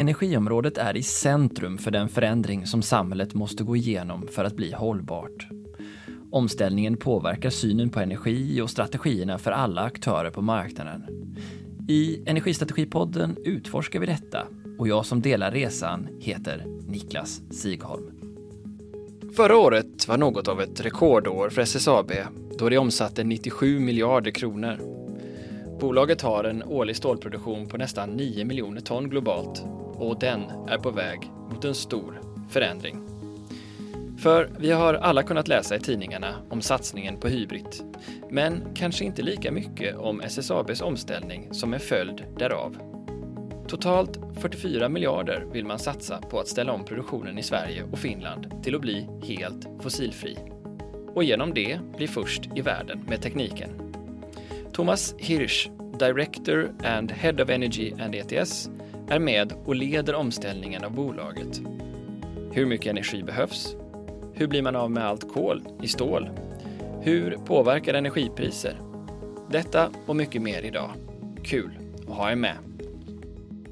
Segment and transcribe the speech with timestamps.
[0.00, 4.72] Energiområdet är i centrum för den förändring som samhället måste gå igenom för att bli
[4.72, 5.48] hållbart.
[6.30, 11.02] Omställningen påverkar synen på energi och strategierna för alla aktörer på marknaden.
[11.88, 14.46] I Energistrategipodden utforskar vi detta
[14.78, 18.10] och jag som delar resan heter Niklas Sigholm.
[19.36, 22.12] Förra året var något av ett rekordår för SSAB
[22.58, 24.78] då det omsatte 97 miljarder kronor.
[25.80, 29.64] Bolaget har en årlig stålproduktion på nästan 9 miljoner ton globalt
[30.00, 33.06] och den är på väg mot en stor förändring.
[34.18, 37.66] För vi har alla kunnat läsa i tidningarna om satsningen på Hybrid,
[38.30, 42.76] men kanske inte lika mycket om SSABs omställning som en följd därav.
[43.68, 48.62] Totalt 44 miljarder vill man satsa på att ställa om produktionen i Sverige och Finland
[48.62, 50.38] till att bli helt fossilfri.
[51.14, 53.70] Och genom det bli först i världen med tekniken.
[54.72, 58.70] Thomas Hirsch, Director and Head of Energy and ETS,
[59.10, 61.60] är med och leder omställningen av bolaget.
[62.52, 63.76] Hur mycket energi behövs?
[64.34, 66.30] Hur blir man av med allt kol i stål?
[67.00, 68.80] Hur påverkar energipriser?
[69.50, 70.90] Detta och mycket mer idag.
[71.44, 71.70] Kul
[72.08, 72.56] att ha er med!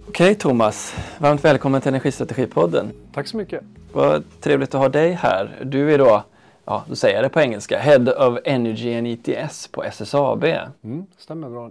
[0.09, 2.91] Okej Thomas, varmt välkommen till Energistrategipodden.
[3.13, 3.63] Tack så mycket.
[3.93, 5.63] Vad trevligt att ha dig här.
[5.65, 6.25] Du är då,
[6.65, 10.45] ja då säger jag det på engelska, Head of Energy and ETS på SSAB.
[10.45, 11.71] Mm, stämmer bra.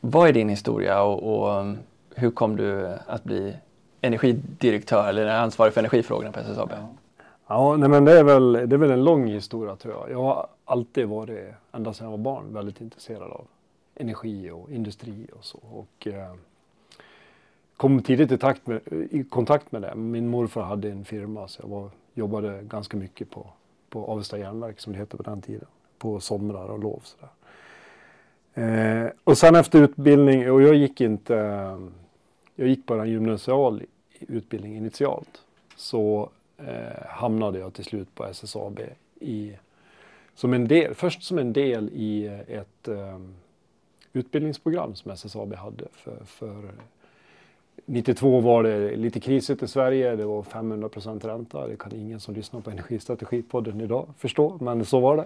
[0.00, 1.66] Vad är din historia och, och
[2.14, 3.56] hur kom du att bli
[4.00, 6.70] energidirektör eller ansvarig för energifrågorna på SSAB?
[6.72, 6.88] Ja.
[7.52, 10.10] Ja, nej men det är, väl, det är väl en lång historia tror jag.
[10.10, 13.44] Jag har alltid varit, ända sedan jag var barn, väldigt intresserad av
[13.94, 15.58] energi och industri och så.
[15.70, 16.34] Och, eh,
[17.76, 18.80] kom tidigt i, takt med,
[19.10, 19.94] i kontakt med det.
[19.94, 23.46] Min morfar hade en firma så jag var, jobbade ganska mycket på,
[23.88, 25.68] på Avesta järnverk som det hette på den tiden.
[25.98, 27.02] På somrar och lov.
[27.04, 27.30] Sådär.
[28.54, 31.36] Eh, och sen efter utbildning, och jag gick inte,
[32.60, 33.82] jag gick bara en gymnasial
[34.20, 35.42] utbildning initialt.
[35.76, 38.80] Så eh, hamnade jag till slut på SSAB
[39.20, 39.52] i,
[40.34, 43.18] som en del, först som en del i eh, ett eh,
[44.12, 46.70] utbildningsprogram som SSAB hade för, för eh,
[47.84, 50.16] 92 var det lite krisigt i Sverige.
[50.16, 51.66] Det var 500 procent ränta.
[51.66, 55.24] Det kan ingen som lyssnar på Energistrategipodden idag förstå, men så var det.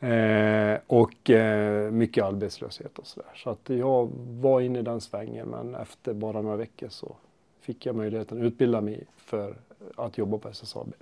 [0.00, 3.30] Eh, och eh, mycket arbetslöshet och sådär.
[3.34, 4.10] Så att jag
[4.40, 7.16] var inne i den svängen, men efter bara några veckor så
[7.60, 9.56] fick jag möjligheten att utbilda mig för
[9.96, 10.92] att jobba på SSAB.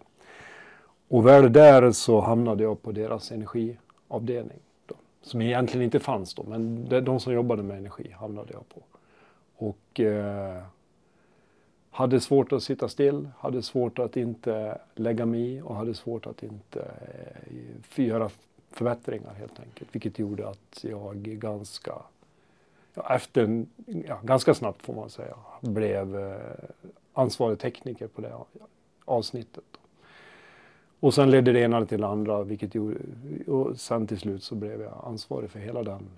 [1.09, 4.59] Och väl där så hamnade jag på deras energiavdelning.
[4.87, 8.83] Då, som egentligen inte fanns då, men de som jobbade med energi hamnade jag på.
[9.57, 10.63] Och eh,
[11.91, 16.27] hade svårt att sitta still, hade svårt att inte lägga mig i och hade svårt
[16.27, 16.91] att inte
[17.97, 18.31] eh, göra
[18.77, 19.95] förbättringar helt enkelt.
[19.95, 21.93] Vilket gjorde att jag ganska,
[22.95, 26.37] ja, efter, ja, ganska snabbt får man säga, blev eh,
[27.13, 28.33] ansvarig tekniker på det
[29.05, 29.65] avsnittet.
[31.01, 32.99] Och sen ledde det ena till det andra, vilket gjorde,
[33.47, 36.09] och sen till slut så blev jag ansvarig för hela den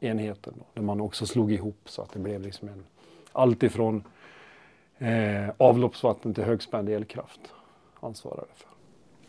[0.00, 0.54] enheten.
[0.56, 2.84] Då, där man också slog ihop så att det blev liksom en,
[3.32, 4.04] allt ifrån
[4.98, 7.40] eh, avloppsvatten till högspänd elkraft
[8.00, 8.69] ansvarade för.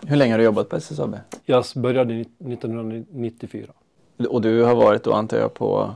[0.08, 1.18] Hur länge har du jobbat på SSAB?
[1.46, 3.68] Jag började 1994.
[4.30, 5.94] Och du har varit då antar jag på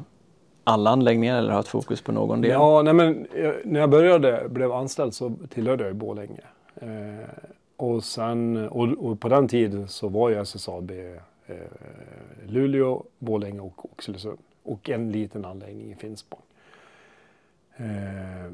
[0.63, 2.51] alla anläggningar eller haft fokus på någon del?
[2.51, 3.27] Ja, nej men
[3.63, 6.41] när jag började, blev anställd så tillhörde jag Borlänge.
[6.75, 7.29] Eh,
[7.77, 11.55] och, sen, och, och, på den tiden så var ju SSAB eh,
[12.45, 14.37] Luleå, Borlänge och Oxelösund.
[14.63, 16.41] Och en liten anläggning i Finspång.
[17.77, 18.51] Eh,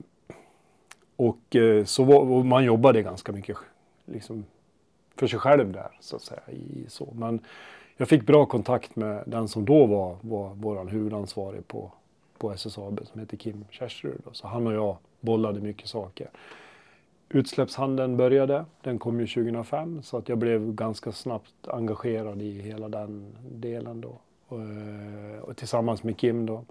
[1.15, 3.57] och eh, så var, och man jobbade ganska mycket
[4.05, 4.45] liksom,
[5.15, 6.41] för sig själv där så att säga.
[6.51, 7.13] I, så.
[7.15, 7.39] Men
[7.97, 11.91] jag fick bra kontakt med den som då var, var vår huvudansvarig på,
[12.37, 14.21] på SSAB som heter Kim Kärserud.
[14.31, 16.29] Så han och jag bollade mycket saker.
[17.29, 22.89] Utsläppshandeln började, den kom ju 2005 så att jag blev ganska snabbt engagerad i hela
[22.89, 24.19] den delen då.
[24.47, 24.59] Och,
[25.49, 26.63] och tillsammans med Kim då.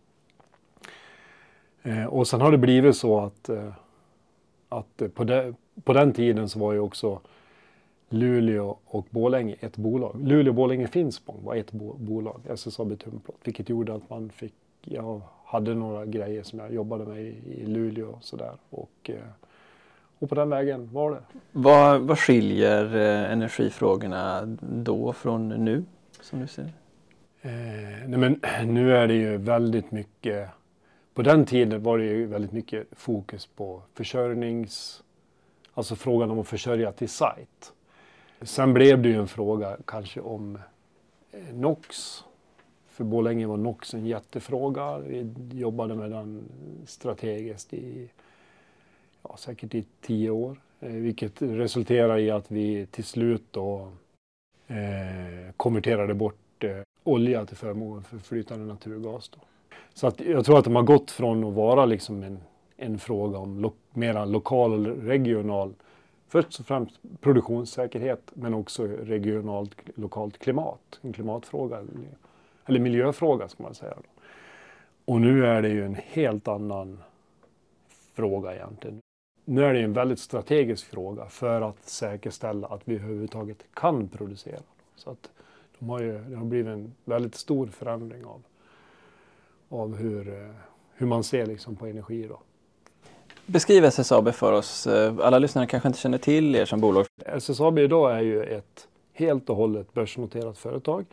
[1.83, 3.73] Eh, och sen har det blivit så att, eh,
[4.69, 5.55] att på, de,
[5.85, 7.21] på den tiden så var ju också
[8.13, 10.21] Luleå och Borlänge ett bolag.
[10.29, 14.55] Luleå, Borlänge, Finspång var ett bo bolag, SSAB Tunnplåt, vilket gjorde att man fick,
[14.85, 18.53] jag hade några grejer som jag jobbade med i, i Luleå och sådär.
[18.71, 19.11] Och,
[20.19, 21.23] och på den vägen var det.
[21.53, 22.95] Vad, vad skiljer
[23.27, 25.85] energifrågorna då från nu,
[26.21, 26.73] som du ser
[27.43, 28.41] Eh, nej men
[28.75, 30.49] nu är det ju väldigt mycket,
[31.15, 35.03] på den tiden var det ju väldigt mycket fokus på försörjnings,
[35.75, 37.73] alltså frågan om att försörja till sajt.
[38.43, 40.59] Sen blev det ju en fråga kanske om
[41.33, 42.25] eh, NOx.
[42.89, 44.99] För Borlänge var NOx en jättefråga.
[44.99, 46.45] Vi jobbade med den
[46.87, 48.11] strategiskt i
[49.23, 50.61] ja, säkert i tio år.
[50.81, 53.93] Eh, vilket resulterade i att vi till slut då
[54.67, 59.29] eh, konverterade bort eh, olja till förmån för flytande naturgas.
[59.29, 59.39] Då.
[59.95, 62.39] Så att jag tror att de har gått från att vara liksom en,
[62.77, 65.75] en fråga om lo, mera lokal och regional,
[66.31, 71.85] först och främst produktionssäkerhet men också regionalt lokalt klimat, en klimatfråga
[72.67, 73.95] eller miljöfråga ska man säga.
[75.05, 76.99] Och nu är det ju en helt annan
[78.13, 79.01] fråga egentligen.
[79.45, 84.63] Nu är det en väldigt strategisk fråga för att säkerställa att vi överhuvudtaget kan producera.
[84.97, 85.31] Så att
[85.79, 88.43] de har ju, det har blivit en väldigt stor förändring av,
[89.69, 90.55] av hur, eh,
[90.95, 92.27] hur man ser liksom på energi.
[92.29, 92.41] Då.
[93.53, 94.87] Beskriv SSAB för oss.
[94.87, 97.07] Eh, alla lyssnare kanske inte känner till er som bolag.
[97.27, 101.05] SSAB idag är ju ett helt och hållet börsnoterat företag.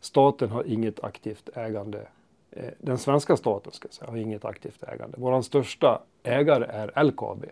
[0.00, 2.06] Staten har inget aktivt ägande
[2.50, 5.16] eh, den svenska staten ska säga, har inget aktivt ägande.
[5.20, 7.44] Vår största ägare är LKAB.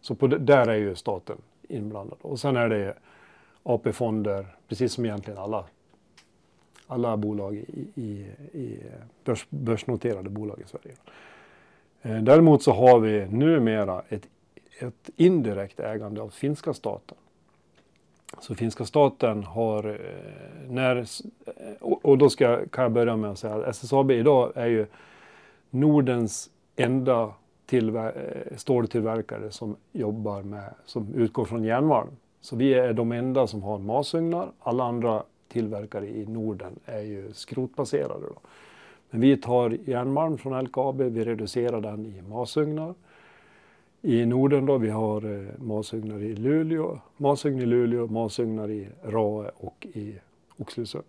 [0.00, 1.36] Så på, där är ju staten
[1.68, 2.18] inblandad.
[2.22, 2.94] Och sen är det
[3.62, 5.64] AP-fonder, precis som egentligen alla,
[6.86, 8.78] alla bolag i, i, i
[9.24, 10.96] börs, börsnoterade bolag i Sverige.
[12.02, 14.28] Eh, däremot så har vi numera ett,
[14.78, 17.16] ett indirekt ägande av finska staten.
[18.40, 23.38] Så finska staten har, eh, när, eh, och då ska, kan jag börja med att
[23.38, 24.86] säga att SSAB idag är ju
[25.70, 27.32] Nordens enda
[27.66, 32.10] tillver- ståltillverkare som jobbar med, som utgår från järnmalm.
[32.40, 34.48] Så vi är de enda som har masugnar.
[34.60, 38.26] Alla andra tillverkare i Norden är ju skrotbaserade.
[38.26, 38.40] Då.
[39.12, 42.94] Men vi tar järnmalm från LKAB, vi reducerar den i masugnar
[44.02, 44.78] i Norden då.
[44.78, 50.14] Vi har eh, masugnar i Luleå, masugn i Luleå, masugnar i Rae och i
[50.56, 51.04] Oxelösund.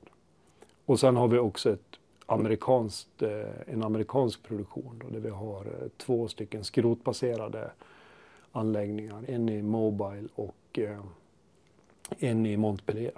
[0.85, 5.61] Och sen har vi också ett amerikanskt, eh, en amerikansk produktion då, där vi har
[5.65, 7.71] eh, två stycken skrotbaserade
[8.51, 9.23] anläggningar.
[9.27, 10.79] En i Mobile och
[12.19, 13.13] en i Montpellier.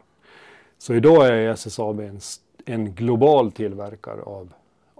[0.78, 2.20] Så idag är SSAB en,
[2.66, 4.54] en global tillverkare av,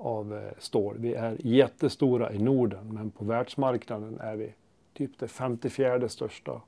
[0.06, 0.96] av eh, stål.
[1.00, 4.54] Vi är jättestora i Norden men på världsmarknaden är vi
[4.94, 6.62] typ det 54 största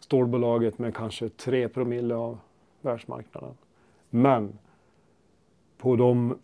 [0.00, 2.38] stålbolaget med kanske 3 promille av
[2.80, 3.54] världsmarknaden.
[4.10, 4.58] Men
[5.78, 6.38] på de,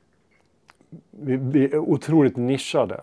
[1.11, 3.00] vi, vi, är otroligt nischade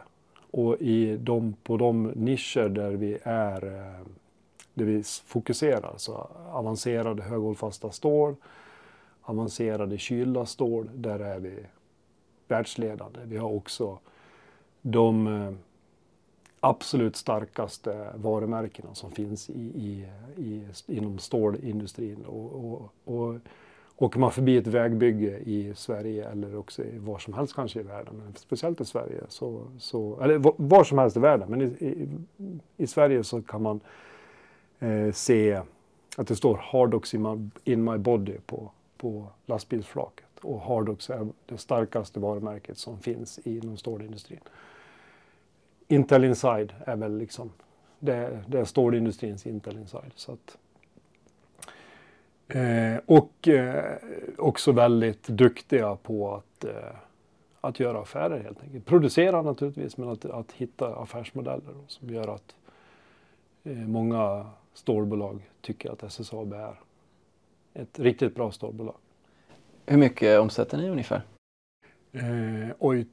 [0.52, 4.08] och i de, på de nischer där vi är eh,
[4.74, 8.36] där vi fokuserar, så avancerade höghållfasta stål,
[9.22, 11.66] avancerade kylda stål, där är vi
[12.48, 13.20] världsledande.
[13.24, 14.00] Vi har också
[14.82, 15.52] de eh,
[16.60, 20.08] absolut starkaste varumärkena som finns i, i,
[20.38, 22.26] i inom stålindustrin.
[22.26, 23.36] Och, och, och
[23.98, 28.22] åker man förbi ett vägbygge i Sverige eller också var som helst kanske i världen,
[28.24, 32.08] men speciellt i Sverige, så, så, eller var som helst i världen, men i, i,
[32.78, 33.80] i Sverige så kan man
[34.80, 35.62] eh, se
[36.18, 40.27] att det står Hardox in my, in my body på, på lastbilsflaket.
[40.42, 44.40] Och Hardox är det starkaste varumärket som finns inom stålindustrin.
[45.88, 47.52] Intel Inside är väl liksom,
[48.00, 50.12] det, det är stålindustrins Intel Inside.
[50.16, 50.58] Så att,
[52.48, 53.98] eh, och eh,
[54.38, 56.96] också väldigt duktiga på att, eh,
[57.62, 58.86] att göra affärer helt enkelt.
[58.86, 62.56] Producera naturligtvis, men att, att hitta affärsmodeller som gör att
[63.64, 66.80] eh, många stålbolag tycker att SSAB är
[67.74, 68.96] ett riktigt bra stålbolag.
[69.90, 71.22] Hur mycket omsätter ni ungefär?
[72.12, 73.08] Eh, oj,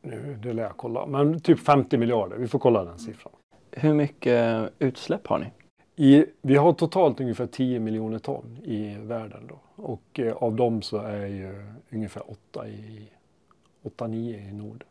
[0.00, 2.36] nu, det lär jag kolla, men typ 50 miljarder.
[2.36, 3.32] Vi får kolla den siffran.
[3.70, 5.46] Hur mycket utsläpp har ni?
[5.96, 9.60] I, vi har totalt ungefär 10 miljoner ton i världen då.
[9.82, 13.08] och eh, av dem så är ju ungefär 8 i
[13.82, 14.88] 8-9 i Norden.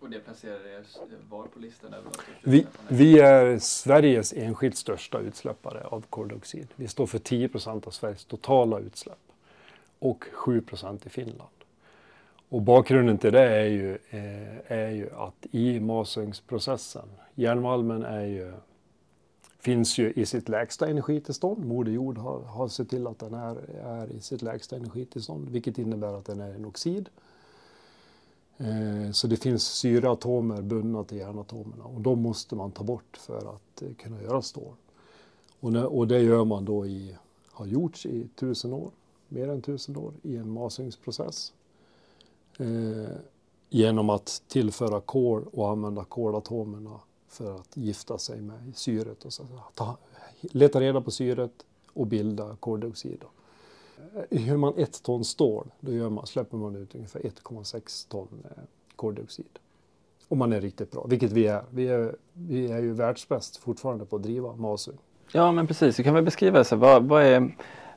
[0.00, 0.84] Och det placerar er
[1.30, 1.94] var på listan?
[2.42, 6.68] Vi, vi är Sveriges enskilt största utsläppare av koldioxid.
[6.76, 9.18] Vi står för 10 procent av Sveriges totala utsläpp
[9.98, 10.62] och 7
[11.04, 11.50] i Finland.
[12.48, 18.52] Och bakgrunden till det är ju, eh, är ju att i masugnsprocessen, järnmalmen är ju,
[19.60, 21.64] finns ju i sitt lägsta energitillstånd.
[21.64, 25.78] Moder Jord har, har sett till att den är, är i sitt lägsta energitillstånd, vilket
[25.78, 27.08] innebär att den är en oxid.
[28.58, 33.54] Eh, så det finns syreatomer bundna till järnatomerna och de måste man ta bort för
[33.54, 34.74] att eh, kunna göra stål.
[35.60, 37.16] Och, och det gör man då i,
[37.50, 38.90] har gjorts i tusen år,
[39.28, 41.52] mer än tusen år, i en masugnsprocess
[42.58, 43.16] eh,
[43.68, 49.24] genom att tillföra kol och använda kolatomerna för att gifta sig med syret.
[49.24, 49.42] Och så,
[49.74, 49.96] ta,
[50.40, 51.52] leta reda på syret
[51.92, 53.24] och bilda koldioxid.
[54.30, 58.28] Eh, hur man ett ton stål, då gör man, släpper man ut ungefär 1,6 ton
[58.44, 58.62] eh,
[58.96, 59.58] koldioxid.
[60.28, 61.64] Om man är riktigt bra, vilket vi är.
[61.70, 64.98] Vi är, vi är ju världsbäst fortfarande på att driva masugn.
[65.32, 67.56] Ja men precis, du kan väl beskriva så, vad, vad, är,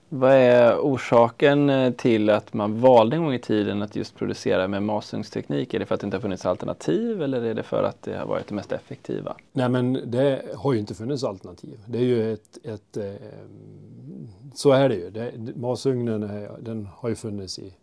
[0.09, 4.67] vad är orsaken eh, till att man valde en gång i tiden att just producera
[4.67, 5.73] med masugnsteknik?
[5.73, 8.17] Är det för att det inte har funnits alternativ eller är det för att det
[8.17, 9.35] har varit det mest effektiva?
[9.51, 11.79] Nej men det har ju inte funnits alternativ.
[11.85, 13.13] Det är ju ett, ett eh,
[14.53, 15.09] så är det ju.
[15.09, 17.73] Det, masugnen är, den har ju funnits i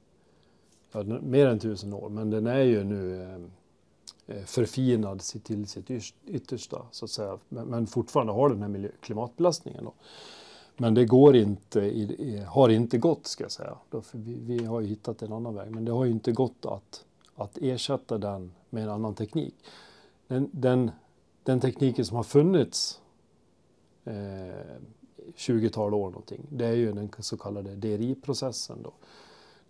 [0.92, 5.90] ja, mer än tusen år men den är ju nu eh, eh förfinad till sitt
[6.26, 7.38] yttersta så att säga.
[7.48, 9.84] Men fortfarande har den här miljö, klimatbelastningen.
[9.84, 9.92] Då.
[10.76, 11.80] Men det går inte,
[12.48, 13.76] har inte gått ska jag säga.
[13.90, 15.70] För vi, vi, har ju hittat en annan väg.
[15.70, 17.04] Men det har ju inte gått att,
[17.34, 19.54] att ersätta den med en annan teknik.
[20.26, 20.90] Den, den,
[21.42, 23.00] den tekniken som har funnits
[24.04, 24.12] eh,
[25.36, 28.92] 20-tal år någonting, det är ju den så kallade DRI-processen då.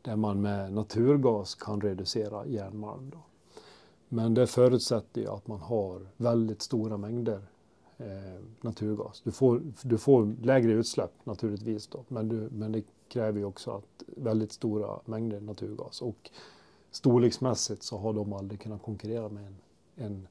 [0.03, 3.11] Där man med naturgas kan reducera järnmalm.
[3.11, 3.19] Då.
[4.09, 7.43] Men det förutsätter ju att man har väldigt stora mängder
[7.99, 9.21] eh, naturgas.
[9.25, 13.71] Du får, du får lägre utsläpp naturligtvis då, men, du, men det kräver ju också
[13.71, 16.03] att väldigt stora mängder naturgas.
[16.03, 16.31] Och
[16.91, 19.57] storleksmässigt så har de aldrig kunnat konkurrera med en,
[19.97, 20.29] en,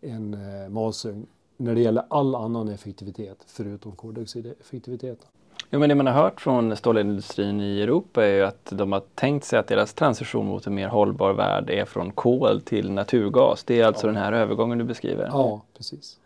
[0.00, 1.26] en eh, masugn
[1.56, 5.28] när det gäller all annan effektivitet förutom koldioxideffektiviteten.
[5.70, 9.02] Jo, men det man har hört från stålindustrin i Europa är ju att de har
[9.14, 13.64] tänkt sig att deras transition mot en mer hållbar värld är från kol till naturgas.
[13.64, 14.12] Det är alltså ja.
[14.12, 15.26] den här övergången du beskriver?
[15.26, 16.18] Ja, precis.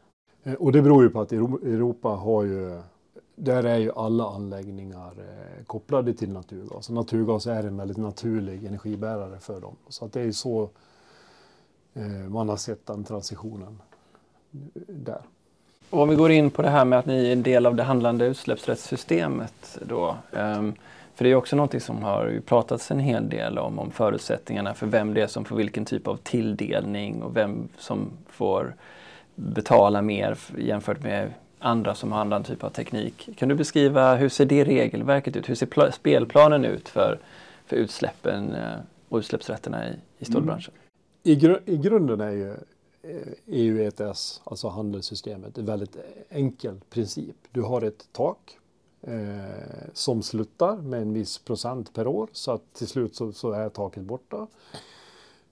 [0.45, 2.81] Eh, och det beror ju på att Europa har ju,
[3.37, 6.89] där är ju alla anläggningar eh, kopplade till naturgas.
[6.89, 9.77] Och naturgas är en väldigt naturlig energibärare för dem.
[9.89, 10.71] Så att det är så
[11.95, 13.79] eh, man har sett den transitionen
[14.87, 15.21] där.
[15.91, 17.75] Och om vi går in på det här med att ni är en del av
[17.75, 20.17] det handlande utsläppsrättssystemet då.
[20.33, 20.75] Ehm,
[21.15, 24.87] för det är också någonting som har pratats en hel del om, om förutsättningarna för
[24.87, 28.75] vem det är som får vilken typ av tilldelning och vem som får
[29.35, 33.29] betala mer jämfört med andra som har annan typ av teknik.
[33.37, 35.49] Kan du beskriva hur ser det regelverket ut?
[35.49, 37.19] Hur ser spelplanen ut för,
[37.67, 40.75] för utsläppen eh, och utsläppsrätterna i, i stålbranschen?
[40.75, 40.83] Mm.
[41.23, 42.57] I, gru I grunden är ju
[43.47, 45.97] EU eh, e ETS, alltså handelssystemet, en väldigt
[46.31, 47.37] enkel princip.
[47.51, 48.59] Du har ett tak
[49.03, 49.15] eh,
[49.93, 53.69] som sluttar med en viss procent per år så att till slut så, så, är
[53.69, 54.47] taket borta.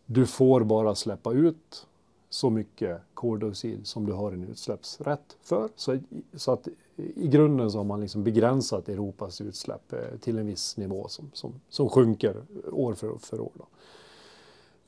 [0.07, 1.87] Du får bara släppa ut
[2.31, 5.69] så mycket koldioxid som du har en utsläppsrätt för.
[5.77, 5.99] Så,
[6.35, 10.77] så att i grunden så har man liksom begränsat Europas utsläpp eh, till en viss
[10.77, 13.53] nivå som, som, som sjunker år för, för år.
[13.55, 13.67] Då.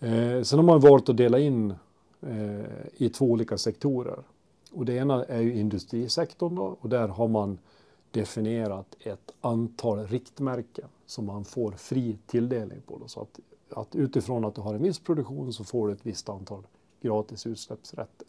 [0.07, 1.75] Eh, sen har man valt att dela in
[2.27, 4.19] Eh, i två olika sektorer.
[4.73, 7.59] Och det ena är ju industrisektorn då, och där har man
[8.11, 12.99] definierat ett antal riktmärken som man får fri tilldelning på.
[12.99, 13.09] Då.
[13.09, 16.29] Så att, att utifrån att du har en viss produktion så får du ett visst
[16.29, 16.63] antal
[17.03, 18.27] gratis utsläppsrätter.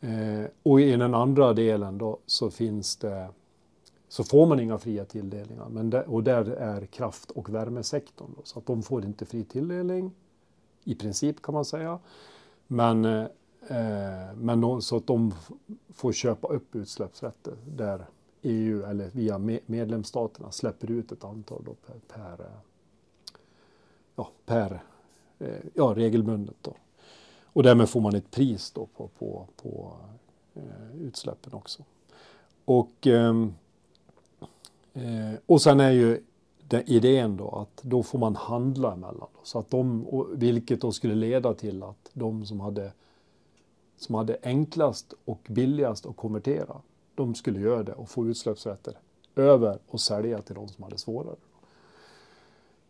[0.00, 3.28] Eh, och i den andra delen då så finns det
[4.08, 5.68] så får man inga fria tilldelningar.
[5.68, 8.30] Men där, och där är kraft och värmesektorn.
[8.36, 10.12] Då, så att de får inte fri tilldelning
[10.84, 11.98] i princip kan man säga.
[12.66, 13.26] Men, eh,
[13.68, 15.34] eh men så att de
[15.92, 18.06] får köpa upp utsläppsrätter där
[18.42, 22.52] EU eller via medlemsstaterna släpper ut ett antal då per, per, eh,
[24.16, 24.82] ja, per
[25.38, 26.56] eh, ja, regelbundet.
[26.60, 26.76] Då.
[27.54, 29.92] Och därmed får man ett pris då på, på, på
[30.54, 31.82] eh, utsläppen också.
[32.64, 33.54] Och, ehm,
[34.94, 36.20] eh, och sen är ju
[36.86, 39.28] idén då att då får man handla emellan.
[39.32, 42.92] Då, så att de, vilket då skulle leda till att de som hade,
[43.96, 46.76] som hade enklast och billigast att konvertera,
[47.14, 48.94] de skulle göra det och få utsläppsrätter
[49.36, 51.36] över och sälja till de som hade svårare.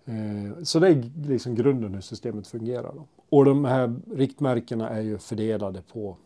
[0.05, 2.95] Eh, så det är liksom grunden hur systemet fungerar.
[3.35, 6.17] Och de här riktmärkena är ju fördelade på,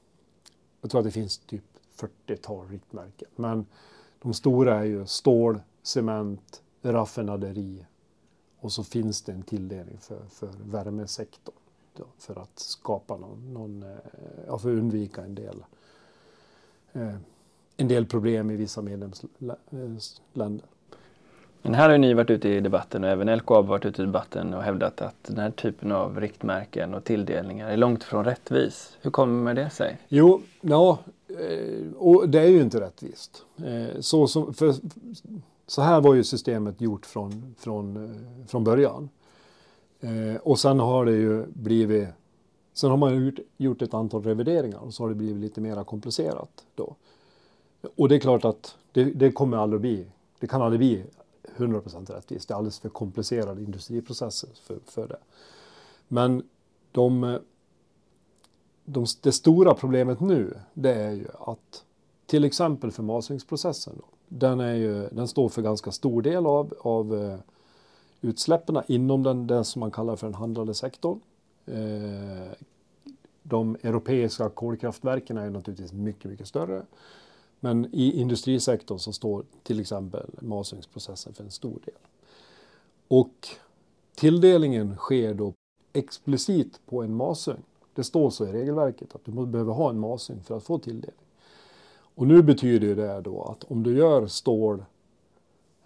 [0.81, 1.65] jag tror att det finns typ
[1.97, 3.29] 40-tal riktmärken.
[3.37, 3.67] Men
[4.19, 7.87] de stora är ju stål, cement, raffinaderi
[8.61, 11.55] och så finns det en tilldelning för, för värmesektorn
[11.97, 13.99] då, för att skapa någon, någon eh,
[14.47, 15.65] ja, för att undvika en del
[16.93, 17.17] eh,
[17.77, 19.57] en del problem i vissa medlemsländer.
[20.35, 20.78] Eh,
[21.63, 24.55] men här har ni varit ute i debatten och även LKAB varit ute i debatten
[24.55, 28.97] och hävdat att den här typen av riktmärken och tilldelningar är långt ifrån rättvis.
[29.03, 29.99] Hur kommer det sig?
[30.09, 30.99] Jo, ja,
[31.29, 33.45] eh, och det är ju inte rättvist.
[33.65, 34.75] Eh, så som, för
[35.67, 39.09] så här var ju systemet gjort från, från, eh, från början.
[40.43, 42.09] Och sen har det ju blivit,
[42.75, 45.85] sen har man gjort, gjort ett antal revideringar och så har det blivit lite mer
[45.85, 46.95] komplicerat då.
[47.97, 50.07] Och det är klart att det, det kommer aldrig bli,
[50.41, 51.05] det kan aldrig bli
[51.57, 52.49] 100% rättvist.
[52.49, 55.19] Det är alldeles för komplicerade industriprocesser för, för det.
[56.09, 56.43] Men
[56.93, 57.39] de,
[58.85, 61.85] de, det stora problemet nu, det är ju att
[62.27, 67.15] till exempel förmasningsprocessen då, den, är ju, den står för ganska stor del av, av
[67.17, 67.39] eh,
[68.21, 71.21] utsläppen inom den, den som man kallar för den handlade sektorn.
[71.67, 72.53] Eh,
[73.43, 76.83] de europeiska kolkraftverken är naturligtvis mycket, mycket större.
[77.61, 81.95] Men i industrisektorn så står till exempel masugnsprocessen för en stor del.
[83.09, 83.49] Och
[84.15, 85.53] tilldelningen sker då
[85.93, 87.63] explicit på en masugn.
[87.95, 91.25] Det står så i regelverket att du behöver ha en masugn för att få tilldelning.
[92.15, 94.85] Och nu betyder det då att om du gör stål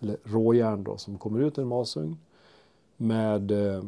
[0.00, 2.16] eller råjärn då, som kommer ut i en masugn
[2.96, 3.84] med, eh,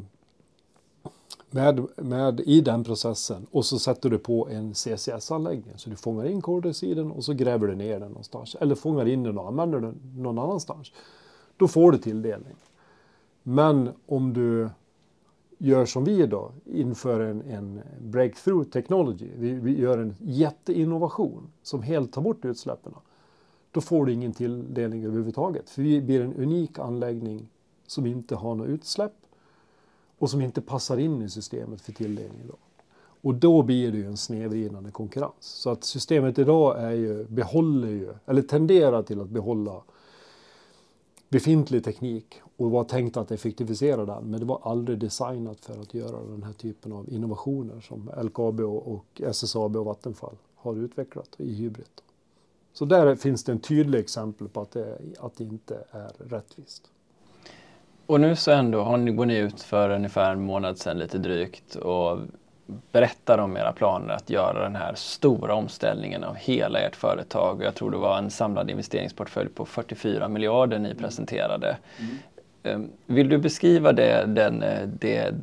[1.54, 6.26] med, med i den processen och så sätter du på en CCS-anläggning så du fångar
[6.26, 9.80] in koldioxiden och så gräver du ner den någonstans eller fångar in den och använder
[9.80, 10.92] den någon annanstans.
[11.56, 12.54] Då får du tilldelning.
[13.42, 14.68] Men om du
[15.58, 21.82] gör som vi då, inför en, en breakthrough technology, vi, vi, gör en jätteinnovation som
[21.82, 22.94] helt tar bort utsläppen.
[23.70, 25.70] Då får du ingen tilldelning överhuvudtaget.
[25.70, 27.48] För vi blir en unik anläggning
[27.86, 29.12] som inte har några utsläpp
[30.24, 32.42] och som inte passar in i systemet för tilldelning.
[32.48, 32.54] Då.
[33.22, 35.34] Och då blir det ju en snedvridande konkurrens.
[35.40, 39.82] Så att systemet idag är ju, behåller ju, eller tenderar till att behålla
[41.28, 44.30] befintlig teknik och var tänkt att effektivisera den.
[44.30, 48.60] Men det var aldrig designat för att göra den här typen av innovationer som LKAB
[48.60, 52.00] och SSAB och Vattenfall har utvecklat i Hybrid.
[52.72, 56.90] Så där finns det en tydlig exempel på att det, att det inte är rättvist.
[58.06, 61.18] Och nu så ändå har ni, går ni ut för ungefär en månad sedan lite
[61.18, 62.18] drygt och
[62.92, 67.62] berättar om era planer att göra den här stora omställningen av hela ert företag.
[67.62, 71.76] Jag tror det var en samlad investeringsportfölj på 44 miljarder ni presenterade.
[71.98, 72.16] Mm.
[72.62, 74.64] Ehm, vill du beskriva det, den,
[75.00, 75.34] det,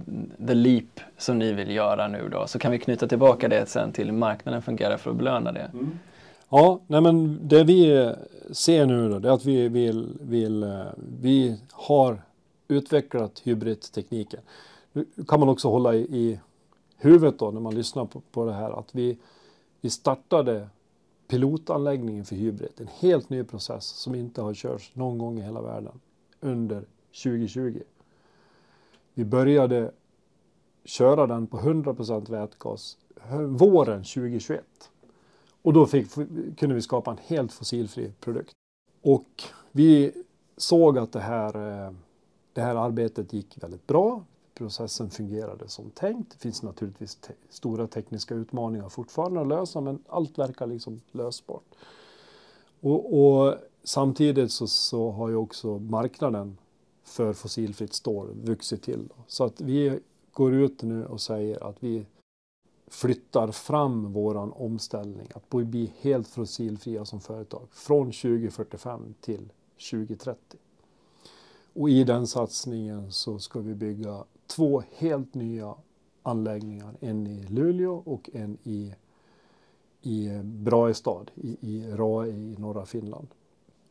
[0.47, 2.47] the leap som ni vill göra nu då?
[2.47, 5.69] Så kan vi knyta tillbaka det sen till hur marknaden fungerar för att belöna det.
[5.73, 5.99] Mm.
[6.49, 8.11] Ja, nej men det vi
[8.51, 10.69] ser nu då, det är att vi, vill, vill, eh,
[11.21, 12.17] vi har
[12.71, 14.41] utvecklat hybridtekniken.
[14.93, 16.39] Nu kan man också hålla i, i
[16.97, 19.17] huvudet då när man lyssnar på, på det här att vi,
[19.81, 20.69] vi startade
[21.27, 25.61] pilotanläggningen för hybrid, en helt ny process som inte har körts någon gång i hela
[25.61, 25.99] världen
[26.39, 26.85] under
[27.23, 27.81] 2020.
[29.13, 29.91] Vi började
[30.85, 32.97] köra den på 100% vätgas
[33.47, 34.63] våren 2021.
[35.61, 36.13] Och då fick,
[36.57, 38.51] kunde vi skapa en helt fossilfri produkt.
[39.01, 40.11] Och vi
[40.57, 41.93] såg att det här, eh,
[42.53, 46.31] det här arbetet gick väldigt bra processen fungerade som tänkt.
[46.31, 51.63] Det finns naturligtvis te stora tekniska utmaningar fortfarande att lösa men allt verkar liksom lösbart.
[52.79, 56.57] Och, och samtidigt så, så, har ju också marknaden
[57.03, 59.09] för fossilfritt stål vuxit till.
[59.27, 59.99] Så att vi
[60.31, 62.05] går ut nu och säger att vi
[62.87, 69.51] flyttar fram våran omställning att bli helt fossilfria som företag från 2045 till
[69.91, 70.57] 2030.
[71.73, 75.75] Och i den satsningen så ska vi bygga två helt nya
[76.23, 76.95] anläggningar.
[76.99, 78.93] En i Luleå och en i,
[80.01, 83.27] i Braestad i, i Rae i norra Finland.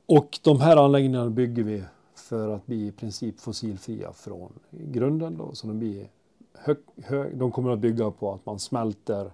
[0.06, 5.36] Och de här anläggningarna bygger vi för att bli i princip fossilfria från grunden.
[5.36, 6.08] Då, så de, blir
[6.54, 9.32] hög, hög, de kommer att bygga på att man smälter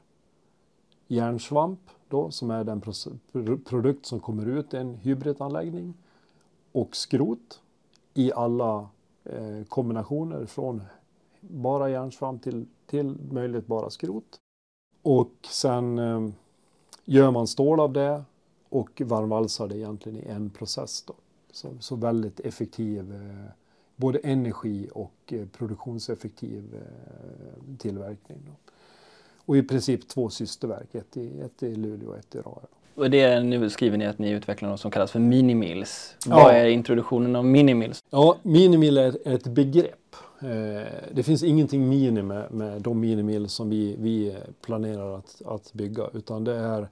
[1.09, 2.81] järnsvamp då, som är den
[3.65, 5.95] produkt som kommer ut i en hybridanläggning
[6.73, 7.61] och skrot
[8.19, 8.89] i alla
[9.25, 10.83] eh, kombinationer från
[11.41, 14.41] bara järnsvamp till, till möjligt bara skrot.
[15.03, 16.29] Och sen eh,
[17.05, 18.25] gör man stål av det
[18.69, 21.03] och varmvalsar det egentligen i en process.
[21.03, 21.15] Då.
[21.51, 23.51] Så, så väldigt effektiv, eh,
[23.97, 28.39] både energi och eh, produktionseffektiv eh, tillverkning.
[28.47, 28.53] Då.
[29.47, 32.67] Och i princip två systerverk, ett i, ett i Luleå och ett i Rara.
[32.97, 36.17] Och det är nu skriver ni att ni utvecklar något som kallas för minimills.
[36.27, 36.37] Ja.
[36.37, 38.05] Vad är introduktionen av minimills?
[38.11, 40.07] Ja, minimill är ett begrepp
[40.39, 46.11] Eh, det finns ingenting mini med, de minimil som vi, vi planerar att, att bygga
[46.15, 46.89] utan det är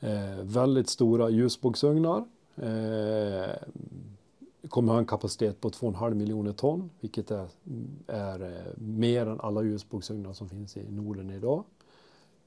[0.00, 2.24] eh, väldigt stora ljusbågsugnar.
[2.56, 3.50] Eh,
[4.68, 7.48] kommer ha en kapacitet på 2,5 miljoner ton vilket är,
[8.06, 11.64] är mer än alla ljusbågsugnar som finns i Norden idag.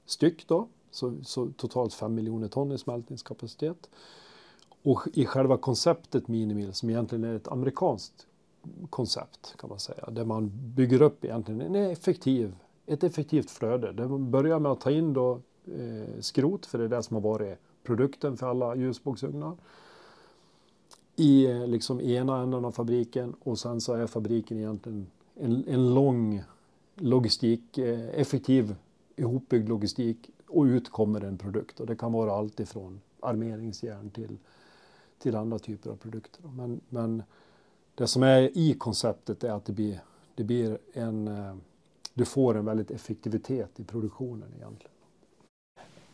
[0.06, 3.90] Styck då, så, så totalt 5 miljoner ton i smältningskapacitet.
[4.82, 8.26] Och i själva konceptet Minimil som egentligen är ett amerikanskt
[8.90, 10.10] koncept kan man säga.
[10.10, 13.92] Där man bygger upp egentligen en effektiv, ett effektivt flöde.
[13.92, 17.14] Där man börjar med att ta in då, eh, skrot, för det är det som
[17.14, 19.56] har varit produkten för alla ljusbågsugnar.
[21.16, 25.94] I eh, liksom ena änden av fabriken och sen så är fabriken egentligen en, en
[25.94, 26.42] lång
[26.94, 28.74] logistik, eh, effektiv
[29.16, 31.80] ihopbyggd logistik och ut kommer en produkt.
[31.80, 34.38] Och det kan vara allt ifrån armeringsjärn till,
[35.18, 36.42] till andra typer av produkter.
[36.56, 37.22] Men, men
[37.94, 40.00] det som är i konceptet är att det blir,
[40.34, 41.56] det blir en, eh,
[42.14, 44.92] du får en väldigt effektivitet i produktionen egentligen.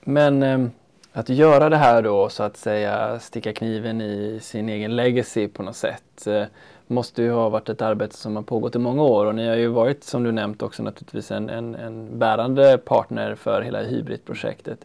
[0.05, 0.69] Men eh,
[1.13, 5.63] att göra det här då så att säga sticka kniven i sin egen legacy på
[5.63, 6.45] något sätt eh,
[6.87, 9.57] måste ju ha varit ett arbete som har pågått i många år och ni har
[9.57, 14.85] ju varit som du nämnt också naturligtvis en, en, en bärande partner för hela hybridprojektet.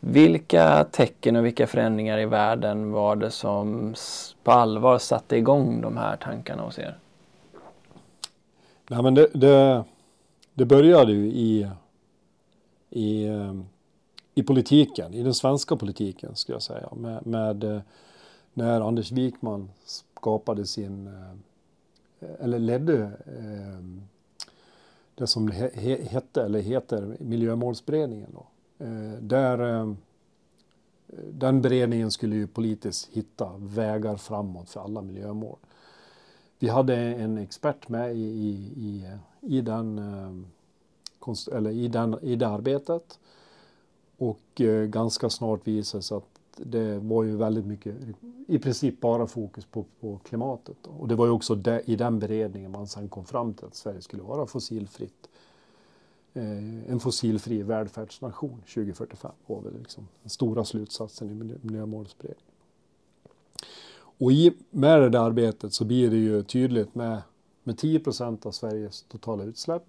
[0.00, 3.94] Vilka tecken och vilka förändringar i världen var det som
[4.42, 6.98] på allvar satte igång de här tankarna hos er?
[8.88, 9.84] Nej, men det, det,
[10.54, 11.68] det började ju i,
[12.90, 13.66] i, ehm,
[14.34, 16.88] i politiken, i den svenska politiken skulle jag säga.
[16.96, 17.80] Med, med eh,
[18.54, 19.70] när Anders Wikman
[20.22, 23.84] skapade sin, eh, eller ledde eh,
[25.14, 28.30] det som hette, eller heter, Miljömålsberedningen.
[28.32, 28.46] Då.
[28.84, 29.96] Eh, där,
[31.32, 35.58] den beredningen skulle ju politiskt hitta vägar framåt för alla miljömål.
[36.58, 38.20] Vi hade en expert med i,
[38.76, 39.98] i, i, den,
[41.52, 43.18] eller i, den, i det arbetet.
[44.16, 47.94] Och ganska snart visade det sig att det var ju väldigt mycket,
[48.46, 50.76] i princip bara fokus på, på klimatet.
[50.82, 50.90] Då.
[50.90, 53.74] Och det var ju också de, i den beredningen man sen kom fram till att
[53.74, 55.28] Sverige skulle vara fossilfritt.
[56.34, 62.52] Eh, en fossilfri välfärdsnation 2045 var väl liksom den stora slutsatsen i miljö, miljömålsberedningen.
[63.94, 67.22] Och i, med det där arbetet så blir det ju tydligt med,
[67.62, 69.84] med 10 procent av Sveriges totala utsläpp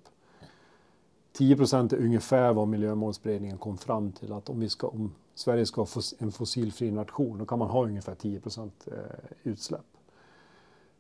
[1.34, 5.66] 10 procent är ungefär vad miljömålsberedningen kom fram till att om, vi ska, om Sverige
[5.66, 9.86] ska vara en fossilfri nation då kan man ha ungefär 10 procent eh, utsläpp.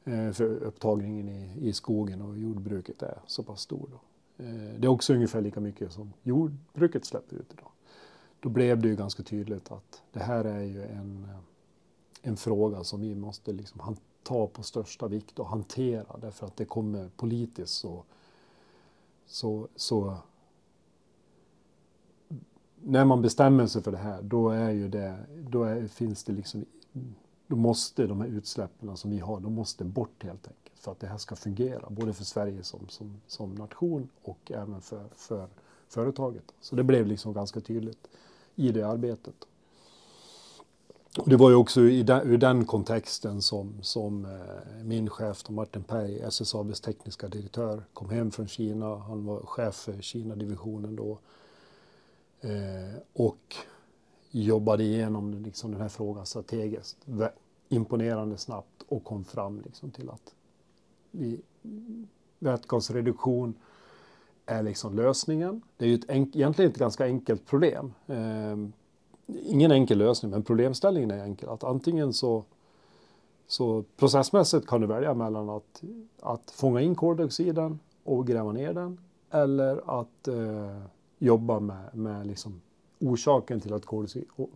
[0.03, 3.89] Eh, för upptagningen i, i skogen och jordbruket är så pass stor.
[3.91, 3.99] Då.
[4.43, 7.71] Eh, det är också ungefär lika mycket som jordbruket släpper ut idag.
[8.39, 11.27] Då blev det ju ganska tydligt att det här är ju en,
[12.21, 16.65] en fråga som vi måste liksom ta på största vikt och hantera därför att det
[16.65, 18.03] kommer politiskt så
[19.25, 20.17] så, så
[22.81, 25.17] när man bestämmer sig för det här, då är ju det,
[25.49, 26.65] då är, finns det liksom,
[27.47, 30.99] då måste de här utsläppen som vi har, de måste bort helt enkelt för att
[30.99, 35.47] det här ska fungera, både för Sverige som, som, som nation och även för, för
[35.87, 36.53] företaget.
[36.61, 38.07] Så det blev liksom ganska tydligt
[38.55, 39.35] i det arbetet.
[41.17, 45.49] Och det var ju också i den, ur den kontexten som, som eh, min chef
[45.49, 48.95] Martin Pei, SSABs tekniska direktör, kom hem från Kina.
[48.95, 51.19] Han var chef för Kina-divisionen då.
[52.41, 53.55] Eh, och
[54.31, 56.97] jobbade igenom liksom, den här frågan strategiskt.
[57.69, 60.33] Imponerande snabbt och kom fram liksom, till att
[61.11, 61.41] vi,
[62.39, 63.53] vätgasreduktion
[64.45, 65.61] är liksom lösningen.
[65.77, 67.93] Det är ju ett egentligen ett ganska enkelt problem.
[68.07, 68.55] Eh,
[69.27, 71.49] ingen enkel lösning, men problemställningen är enkel.
[71.49, 72.43] Att antingen så,
[73.47, 75.83] så processmässigt kan du välja mellan att,
[76.19, 78.97] att fånga in koldioxiden och gräva ner den
[79.31, 80.81] eller att eh,
[81.19, 82.61] jobba med, med liksom
[82.99, 83.85] orsaken till att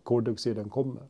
[0.04, 1.04] koldioxiden kommer.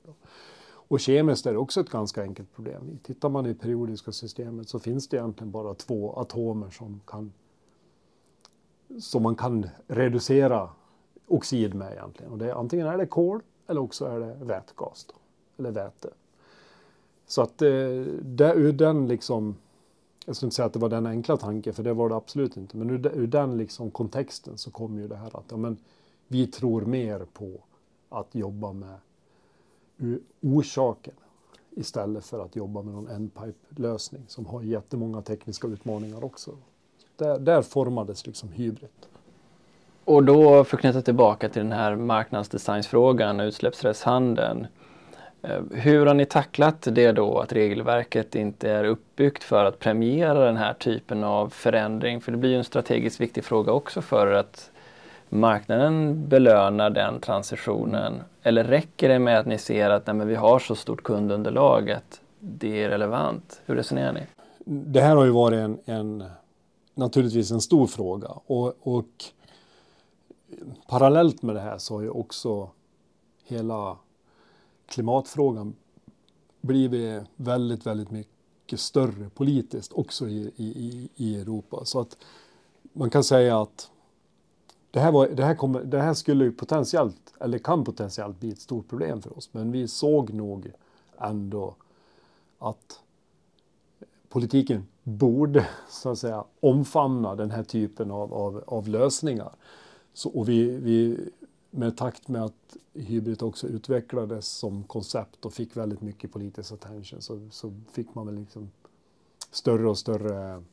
[0.89, 2.99] Och kemiskt är det också ett ganska enkelt problem.
[3.03, 7.33] Tittar man i periodiska systemet så finns det egentligen bara två atomer som, kan,
[8.99, 10.69] som man kan reducera
[11.27, 12.31] oxid med egentligen.
[12.31, 15.05] Och det är, antingen är det kol eller också är det vätgas.
[15.05, 15.13] Då,
[15.57, 16.09] eller väte.
[17.27, 17.69] Så att eh,
[18.21, 19.55] det, ur den liksom,
[20.25, 22.57] jag skulle inte säga att det var den enkla tanken, för det var det absolut
[22.57, 22.77] inte.
[22.77, 25.77] Men ur, ur den liksom kontexten så kom ju det här att ja, men,
[26.27, 27.51] vi tror mer på
[28.09, 28.95] att jobba med
[30.41, 31.13] orsaken
[31.71, 36.51] istället för att jobba med någon endpipe-lösning som har jättemånga tekniska utmaningar också.
[37.15, 38.89] Där, där formades liksom hybrid.
[40.07, 44.67] Och då förknippat tillbaka till den här marknadsdesignsfrågan, utsläppsrättshandeln.
[45.41, 50.45] Eh, hur har ni tacklat det då att regelverket inte är uppbyggt för att premiera
[50.45, 52.21] den här typen av förändring?
[52.21, 54.71] För det blir ju en strategiskt viktig fråga också för att
[55.29, 58.13] marknaden belönar den transitionen.
[58.43, 62.21] Eller räcker det med att ni ser att nej, vi har så stort kundunderlag att
[62.39, 63.61] det är relevant?
[63.65, 64.21] Hur resonerar ni?
[64.65, 66.23] Det här har ju varit en, en
[66.95, 69.05] naturligtvis en stor fråga och, och
[70.87, 72.69] parallellt med det här så har ju också
[73.43, 73.97] hela
[74.85, 75.75] klimatfrågan
[76.61, 81.85] blivit väldigt, väldigt mycket större politiskt också i, i, i Europa.
[81.85, 82.17] Så att
[82.93, 83.91] man kan säga att
[84.91, 88.61] det här, var, det, här kommer, det här skulle potentiellt, eller kan potentiellt bli ett
[88.61, 89.49] stort problem för oss.
[89.53, 90.71] Men vi såg nog
[91.17, 91.75] ändå
[92.59, 93.01] att
[94.29, 99.51] politiken borde så att säga omfamna den här typen av, av, av lösningar
[100.17, 101.29] så, och vi, vi,
[101.71, 107.21] med takt med att hybrid också utvecklades som koncept och fick väldigt mycket politisk attention
[107.21, 108.71] så, så fick man väl liksom
[109.51, 110.63] större och större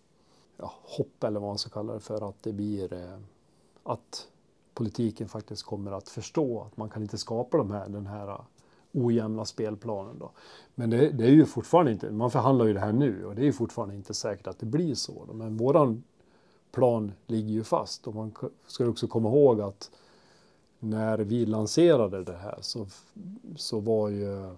[0.57, 3.19] ja, hopp eller vad man ska kalla det för att det blir eh,
[3.83, 4.29] att
[4.75, 8.45] politiken faktiskt kommer att förstå att man kan inte skapa de här, den här
[8.93, 10.19] ojämna spelplanen.
[10.19, 10.31] Då.
[10.75, 13.43] Men det, det, är ju fortfarande inte, man förhandlar ju det här nu och det
[13.43, 15.25] är ju fortfarande inte säkert att det blir så.
[15.27, 15.33] Då.
[15.33, 16.05] Men våran
[16.75, 18.35] plan ligger ju fast och man
[18.67, 19.91] ska också komma ihåg att
[20.79, 22.87] när vi lanserade det här så,
[23.57, 24.55] så var ju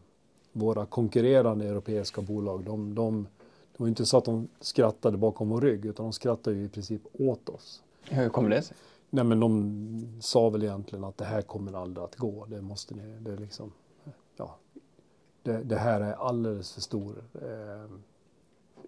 [0.53, 3.27] våra konkurrerande europeiska bolag, de, de,
[3.73, 6.69] det var inte så att de skrattade bakom vår rygg utan de skrattade ju i
[6.69, 7.83] princip åt oss.
[8.11, 8.77] Hur kommer det sig?
[9.11, 12.47] Nej men de sa väl egentligen att det här kommer aldrig att gå.
[12.47, 13.73] Det måste ni, det är liksom,
[14.37, 14.57] ja.
[15.43, 17.91] Det, det här är alldeles för stor eh,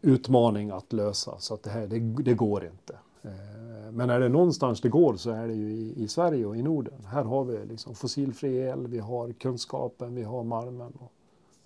[0.02, 2.98] utmaning att lösa så att det här, det, det går inte.
[3.22, 6.56] Eh, men är det någonstans det går så är det ju i, i, Sverige och
[6.56, 7.06] i Norden.
[7.06, 10.92] Här har vi liksom fossilfri el, vi har kunskapen, vi har malmen.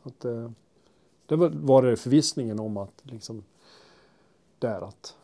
[0.03, 0.51] Att, eh,
[1.27, 3.45] det var det förvissningen om att liksom,
[4.59, 5.17] där att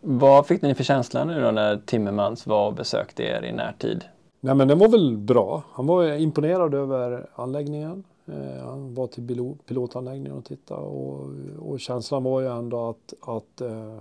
[0.00, 4.04] vad fick ni för känsla nu då när Timmermans var och besökte er i närtid?
[4.40, 5.62] Nej men den var väl bra.
[5.72, 8.04] Han var imponerad över anläggningen.
[8.26, 13.60] Eh, han var till pilotanläggningen och tittade och, och känslan var ju ändå att, att
[13.60, 13.98] eh,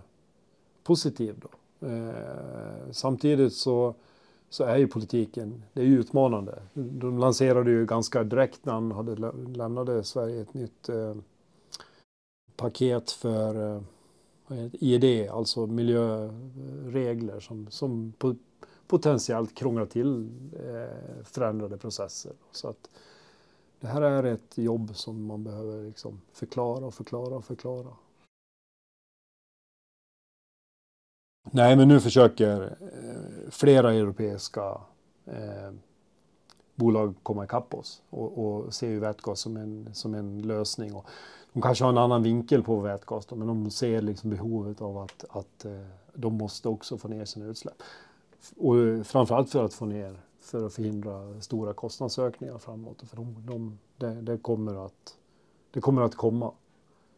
[0.84, 1.50] positiv då.
[1.88, 3.96] Eh, samtidigt så,
[4.50, 6.62] så är ju politiken, det är ju utmanande.
[6.74, 11.16] De lanserade ju ganska direkt när han hade lämnade Sverige ett nytt eh,
[12.56, 18.14] paket för eh, IED, alltså miljöregler som, som
[18.88, 22.34] potentiellt krånglar till eh, förändrade processer.
[22.52, 22.90] Så att
[23.80, 27.88] det här är ett jobb som man behöver liksom förklara och förklara och förklara.
[31.52, 34.82] Nej, men nu försöker eh, flera europeiska
[35.26, 35.72] eh,
[36.76, 40.96] bolag komma ikapp oss och, och ser ju vätgas som en, som en lösning.
[40.96, 41.08] Och
[41.54, 44.98] de kanske har en annan vinkel på vätgas då, men de ser liksom behovet av
[44.98, 47.84] att, att eh, de måste också få ner sina utsläpp.
[48.58, 48.76] Och
[49.06, 53.04] framförallt för att få ner, för att förhindra stora kostnadsökningar framåt.
[53.10, 55.18] För de, de, det, det, kommer att,
[55.72, 56.52] det kommer att komma.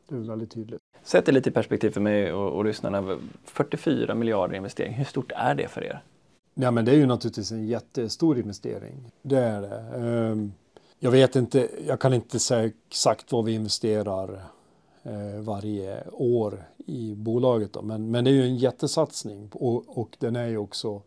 [0.08, 0.85] Det är väldigt tydligt.
[1.06, 3.18] Sätt det lite i perspektiv för mig och, och lyssnarna.
[3.46, 6.04] 44 miljarder i investering, hur stort är det för er?
[6.54, 9.12] Ja, men det är ju naturligtvis en jättestor investering.
[9.22, 9.78] Det är det.
[9.96, 10.54] Ehm,
[11.00, 14.44] jag vet inte, jag kan inte säga exakt vad vi investerar
[15.04, 17.74] eh, varje år i bolaget.
[17.74, 17.82] Då.
[17.82, 21.02] Men, men det är ju en jättesatsning och, och den är ju också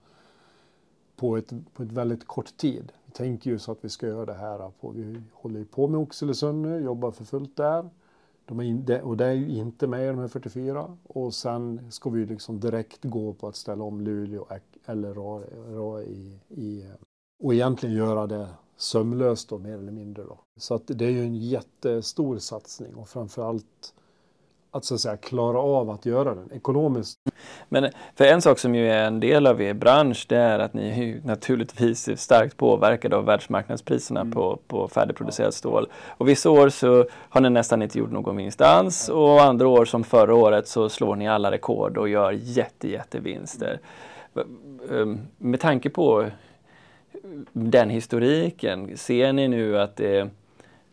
[1.16, 2.92] på ett, på ett väldigt kort tid.
[3.04, 5.88] Vi tänker ju så att vi ska göra det här på, vi håller ju på
[5.88, 7.90] med Oxelösund nu, jobbar för fullt där.
[8.48, 11.90] De är in, och det är ju inte med i de här 44 och sen
[11.90, 14.46] ska vi liksom direkt gå på att ställa om Luleå
[14.86, 16.90] eller Ra, i, i, eh,
[17.42, 20.24] och egentligen göra det sömlöst då, mer eller mindre.
[20.24, 20.38] Då.
[20.56, 23.94] Så att det är ju en jättestor satsning och framförallt
[24.70, 27.18] att så att säga klara av att göra den ekonomiskt.
[27.68, 30.74] Men för en sak som ju är en del av er bransch det är att
[30.74, 34.32] ni naturligtvis är starkt påverkade av världsmarknadspriserna mm.
[34.32, 35.88] på, på färdigproducerat stål.
[36.08, 39.84] Och vissa år så har ni nästan inte gjort någon vinst alls och andra år
[39.84, 43.80] som förra året så slår ni alla rekord och gör jätte, jättevinster.
[44.90, 46.26] Ehm, med tanke på
[47.52, 50.30] den historiken, ser ni nu att det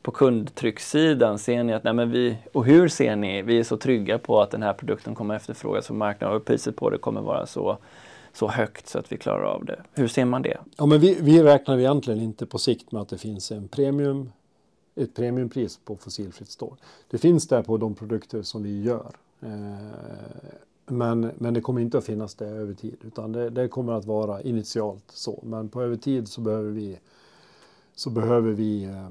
[0.05, 3.77] på kundtryckssidan, ser ni att, nej men vi, och hur ser ni, vi är så
[3.77, 7.21] trygga på att den här produkten kommer efterfrågas på marknaden och priset på det kommer
[7.21, 7.77] vara så,
[8.33, 9.81] så högt så att vi klarar av det.
[9.93, 10.57] Hur ser man det?
[10.77, 14.31] Ja, men vi, vi räknar egentligen inte på sikt med att det finns en premium,
[14.95, 16.75] ett premiumpris på fossilfritt stål.
[17.09, 19.11] Det finns där på de produkter som vi gör.
[19.41, 19.49] Eh,
[20.85, 24.05] men, men det kommer inte att finnas det över tid utan det, det, kommer att
[24.05, 25.39] vara initialt så.
[25.43, 26.99] Men på över tid så behöver vi,
[27.95, 29.09] så behöver vi eh,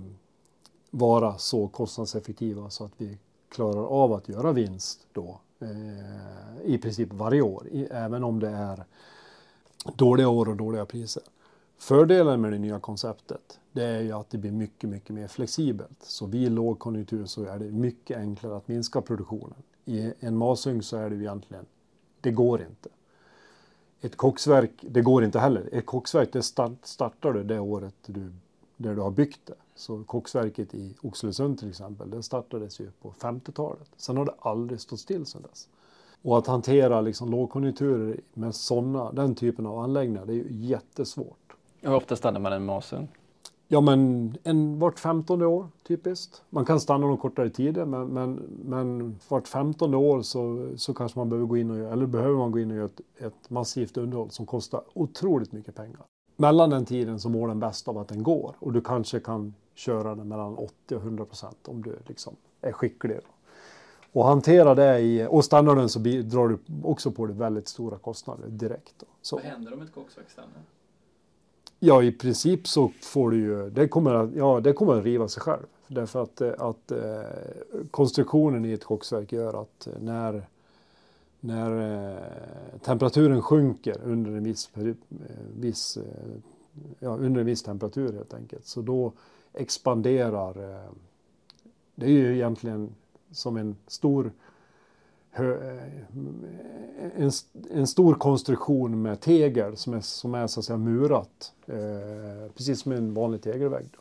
[0.96, 7.12] vara så kostnadseffektiva så att vi klarar av att göra vinst då eh, i princip
[7.12, 8.84] varje år, i, även om det är
[9.96, 11.22] dåliga år och dåliga priser.
[11.78, 16.02] Fördelen med det nya konceptet det är ju att det blir mycket, mycket mer flexibelt.
[16.02, 19.62] Så vid lågkonjunktur så är det mycket enklare att minska produktionen.
[19.84, 21.66] I en masugn så är det ju egentligen,
[22.20, 22.88] det går inte.
[24.00, 25.68] Ett koksverk, det går inte heller.
[25.72, 26.42] Ett koksverk, det
[26.82, 28.32] startar du det året du,
[28.76, 29.54] där du har byggt det.
[29.74, 33.88] Så koksverket i Oxelösund till exempel, det startades ju på 50-talet.
[33.96, 35.68] Sen har det aldrig stått still sedan dess.
[36.22, 41.56] Och att hantera liksom lågkonjunkturer med såna, den typen av anläggningar, det är ju jättesvårt.
[41.80, 43.08] Hur ofta stannar man en masugn?
[43.68, 46.42] Ja, men en, vart femtonde år typiskt.
[46.50, 48.34] Man kan stanna någon kortare tider, men, men,
[48.64, 52.36] men vart femtonde år så, så kanske man behöver gå in och göra, eller behöver
[52.36, 56.00] man gå in och göra ett, ett massivt underhåll som kostar otroligt mycket pengar.
[56.36, 59.54] Mellan den tiden så mår den bäst av att den går och du kanske kan
[59.74, 63.18] köra den mellan 80 och 100 procent om du liksom är skicklig.
[64.12, 67.98] Och hantera det i, och stannar den så drar du också på dig väldigt stora
[67.98, 68.94] kostnader direkt.
[68.98, 69.06] Då.
[69.22, 69.36] Så.
[69.36, 70.62] Vad händer om ett koksverk stannar?
[71.80, 75.28] Ja, i princip så får du ju, det kommer att, ja, det kommer att riva
[75.28, 75.66] sig själv.
[75.88, 77.22] Därför att, eh, att eh,
[77.90, 80.46] konstruktionen i ett koksverk gör att när,
[81.40, 84.94] när eh, temperaturen sjunker under en viss, eh,
[85.60, 86.02] viss, eh,
[86.98, 89.12] ja, under en viss temperatur helt enkelt, så då
[89.54, 90.90] expanderar, eh,
[91.94, 92.94] det är ju egentligen
[93.30, 94.32] som en stor
[95.32, 95.44] eh,
[97.16, 97.30] en,
[97.70, 101.52] en stor konstruktion med tegel som är, som är så att säga murat.
[101.66, 103.86] Eh, precis som en vanlig tegelvägg.
[103.92, 103.98] Då.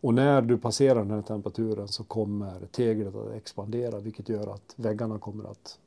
[0.00, 4.74] Och när du passerar den här temperaturen så kommer teglet att expandera vilket gör att
[4.76, 5.78] väggarna kommer att,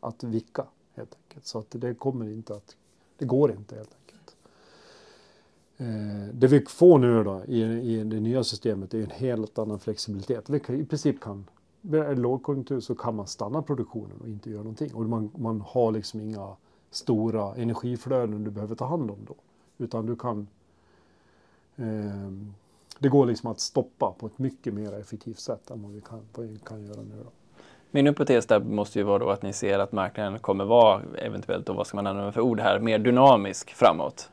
[0.00, 1.46] att vicka helt enkelt.
[1.46, 2.76] Så att det kommer inte att,
[3.18, 4.05] det går inte helt enkelt.
[5.78, 9.78] Eh, det vi får nu då i, i det nya systemet är en helt annan
[9.78, 10.50] flexibilitet.
[10.50, 11.44] Vi i princip kan
[11.80, 14.94] vid lågkonjunktur så kan man stanna produktionen och inte göra någonting.
[14.94, 16.56] Och man, man har liksom inga
[16.90, 19.34] stora energiflöden du behöver ta hand om då.
[19.78, 20.48] Utan du kan...
[21.76, 22.30] Eh,
[22.98, 26.20] det går liksom att stoppa på ett mycket mer effektivt sätt än vad vi kan,
[26.34, 27.14] vad vi kan göra nu.
[27.24, 27.30] Då.
[27.90, 31.66] Min hypotes där måste ju vara då att ni ser att marknaden kommer vara eventuellt,
[31.66, 34.30] då, vad ska man använda för ord här, mer dynamisk framåt.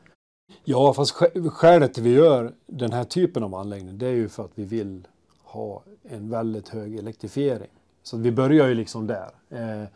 [0.64, 1.10] Ja, fast
[1.50, 4.52] skälet till att vi gör den här typen av anläggning, det är ju för att
[4.54, 5.08] vi vill
[5.42, 7.70] ha en väldigt hög elektrifiering.
[8.02, 9.30] Så vi börjar ju liksom där.
[9.50, 9.88] Eh,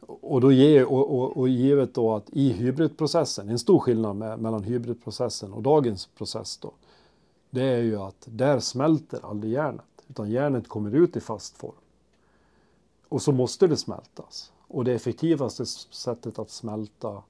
[0.00, 4.38] och, då ge, och, och, och givet då att i hybridprocessen, en stor skillnad med,
[4.38, 6.72] mellan hybridprocessen och dagens process då,
[7.50, 11.72] det är ju att där smälter aldrig järnet, utan järnet kommer ut i fast form.
[13.08, 14.52] Och så måste det smältas.
[14.68, 17.22] Och det effektivaste sättet att smälta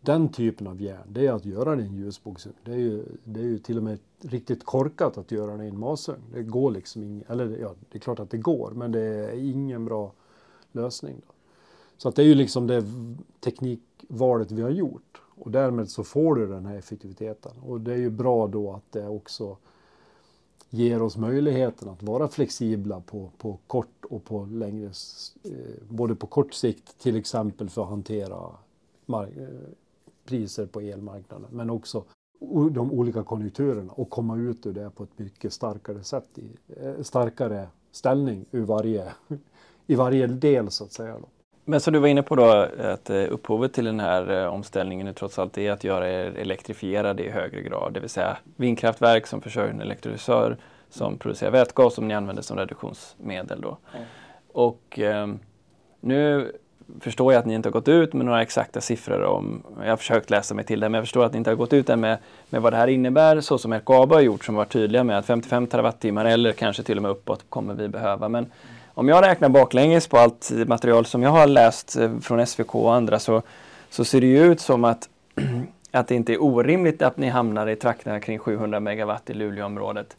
[0.00, 2.56] den typen av järn, det är att göra det i en ljusbågsugn.
[2.64, 5.68] Det är ju, det är ju till och med riktigt korkat att göra det i
[5.68, 6.20] en masugn.
[6.32, 9.32] Det går liksom inget, eller ja, det är klart att det går, men det är
[9.32, 10.12] ingen bra
[10.72, 11.16] lösning.
[11.26, 11.32] Då.
[11.96, 12.84] Så att det är ju liksom det
[13.40, 17.52] teknikvalet vi har gjort och därmed så får du den här effektiviteten.
[17.62, 19.56] Och det är ju bra då att det också
[20.70, 24.90] ger oss möjligheten att vara flexibla på, på kort och på längre,
[25.44, 28.50] eh, både på kort sikt till exempel för att hantera
[29.08, 29.24] eh,
[30.30, 32.04] priser på elmarknaden, men också
[32.70, 37.02] de olika konjunkturerna och komma ut ur det på ett mycket starkare sätt, i, eh,
[37.02, 39.04] starkare ställning ur varje,
[39.86, 41.16] i varje del så att säga.
[41.64, 42.44] Men så du var inne på då
[42.78, 46.32] att eh, upphovet till den här eh, omställningen är trots allt är att göra er
[46.36, 50.56] elektrifierade i högre grad, det vill säga vindkraftverk som försörjer en elektrolysör
[50.88, 53.60] som producerar vätgas som ni använder som reduktionsmedel.
[53.60, 53.78] Då.
[53.94, 54.06] Mm.
[54.52, 55.28] Och eh,
[56.00, 56.52] nu
[57.00, 59.96] förstår jag att ni inte har gått ut med några exakta siffror om, jag har
[59.96, 62.00] försökt läsa mig till det, men jag förstår att ni inte har gått ut än
[62.00, 62.18] med,
[62.50, 65.26] med vad det här innebär, så som LKAB har gjort, som var tydliga med att
[65.26, 68.28] 55 terawattimmar eller kanske till och med uppåt kommer vi behöva.
[68.28, 68.46] Men
[68.94, 72.94] om jag räknar baklänges på allt material som jag har läst eh, från SVK och
[72.94, 73.42] andra så,
[73.90, 75.08] så ser det ju ut som att,
[75.90, 80.16] att det inte är orimligt att ni hamnar i trakterna kring 700 megawatt i Luleåområdet.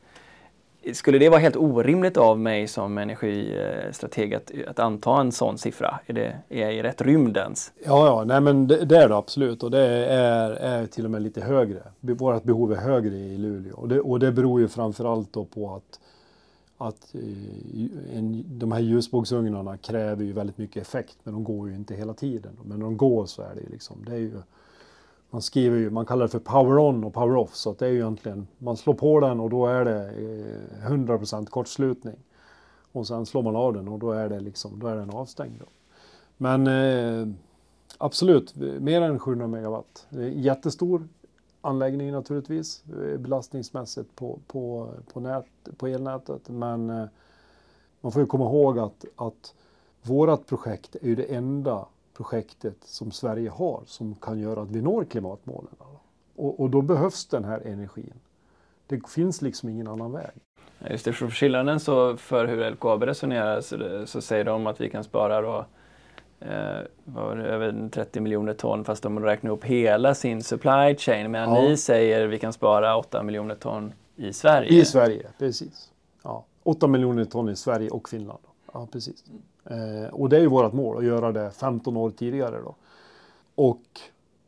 [0.94, 6.00] Skulle det vara helt orimligt av mig som energistrateg att, att anta en sån siffra?
[6.06, 7.72] Är, det, är jag i rätt rymd ens?
[7.86, 11.12] Ja, ja nej, men det, det, är det absolut och det är, är till och
[11.12, 11.82] med lite högre.
[12.00, 15.76] Vårt behov är högre i Luleå och det, och det beror ju framförallt då på
[15.76, 16.00] att,
[16.78, 21.76] att eh, en, de här ljusbågsugnarna kräver ju väldigt mycket effekt men de går ju
[21.76, 22.52] inte hela tiden.
[22.64, 24.32] Men när de går så är det ju liksom, det är ju
[25.32, 27.56] man skriver ju, man kallar det för power on och power off.
[27.56, 30.10] Så att det är ju egentligen, man slår på den och då är det
[30.82, 32.16] eh, 100% kortslutning.
[32.92, 35.60] Och sen slår man av den och då är det liksom, då är den avstängd.
[35.60, 35.66] Då.
[36.38, 37.28] Men eh,
[37.98, 40.08] absolut, mer än 700 megawatt.
[40.34, 41.08] Jättestor
[41.62, 45.46] anläggning naturligtvis, eh, belastningsmässigt på, på, på, nät,
[45.78, 46.50] på elnätet.
[46.50, 47.06] Men eh,
[48.02, 49.54] man får ju komma ihåg att, att
[50.02, 54.82] vårat projekt är ju det enda projektet som Sverige har som kan göra att vi
[54.82, 55.74] når klimatmålen.
[56.36, 58.14] Och, och då behövs den här energin.
[58.88, 60.32] Det finns liksom ingen annan väg.
[60.90, 64.90] Just det, för skillnaden så för hur LKAB resonerar så, så säger de att vi
[64.90, 65.66] kan spara då,
[66.40, 71.32] eh, var det, över 30 miljoner ton fast de räknar upp hela sin supply chain
[71.32, 71.62] medan ja.
[71.62, 74.70] ni säger att vi kan spara 8 miljoner ton i Sverige.
[74.70, 75.92] I Sverige, precis.
[76.24, 76.46] Ja.
[76.64, 78.40] 8 miljoner ton i Sverige och Finland.
[78.74, 79.24] Ja, precis.
[79.66, 82.60] Eh, och det är ju vårt mål att göra det 15 år tidigare.
[82.62, 82.76] Då.
[83.56, 83.84] Och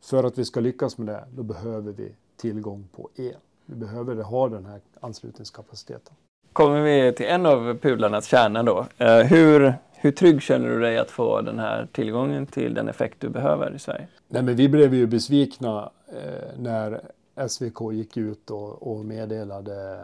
[0.02, 3.36] för att vi ska lyckas med det, då behöver vi tillgång på el.
[3.66, 6.14] Vi behöver ha den här anslutningskapaciteten.
[6.52, 8.86] Kommer vi till en av pudlarnas kärna då.
[8.98, 13.20] Eh, hur, hur trygg känner du dig att få den här tillgången till den effekt
[13.20, 14.08] du behöver i Sverige?
[14.28, 17.00] Nej, men vi blev ju besvikna eh, när
[17.48, 20.00] SVK gick ut och, och meddelade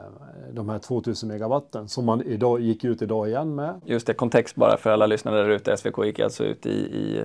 [0.52, 3.80] de här 2000 megawatten som man idag, gick ut idag igen med.
[3.84, 5.76] Just det, kontext bara för alla lyssnare där ute.
[5.76, 7.22] SVK gick alltså ut i, i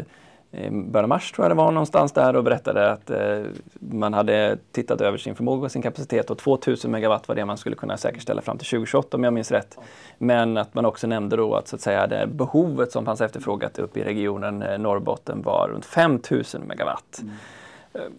[0.52, 3.42] i början av mars tror jag det var någonstans där och berättade att eh,
[3.80, 7.58] man hade tittat över sin förmåga och sin kapacitet och 2000 megawatt var det man
[7.58, 9.78] skulle kunna säkerställa fram till 2028 om jag minns rätt.
[10.18, 13.80] Men att man också nämnde då att så att säga det behovet som fanns efterfrågat
[13.80, 17.22] uppe i regionen eh, Norrbotten var runt 5000 megawatt.
[17.22, 18.14] Mm.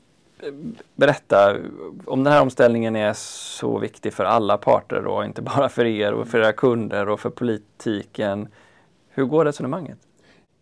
[0.95, 1.57] Berätta
[2.05, 6.13] om den här omställningen är så viktig för alla parter då, inte bara för er
[6.13, 8.49] och för era kunder och för politiken.
[9.09, 9.99] Hur går resonemanget?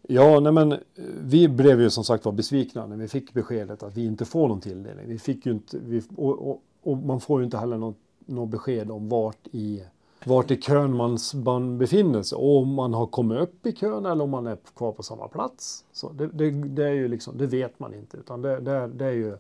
[0.09, 0.79] Ja, nej men
[1.21, 4.49] vi blev ju som sagt var besvikna när vi fick beskedet att vi inte får
[4.49, 5.09] någon tilldelning.
[5.09, 7.97] Vi fick ju inte, vi, och, och, och, man får ju inte heller något,
[8.27, 9.85] något besked om vart i,
[10.25, 12.37] vart i kön man, man befinner sig.
[12.37, 15.29] Och om man har kommit upp i kön eller om man är kvar på samma
[15.29, 15.85] plats.
[15.93, 19.05] Så det, det, det är ju liksom, det vet man inte utan det, det, det
[19.05, 19.37] är ju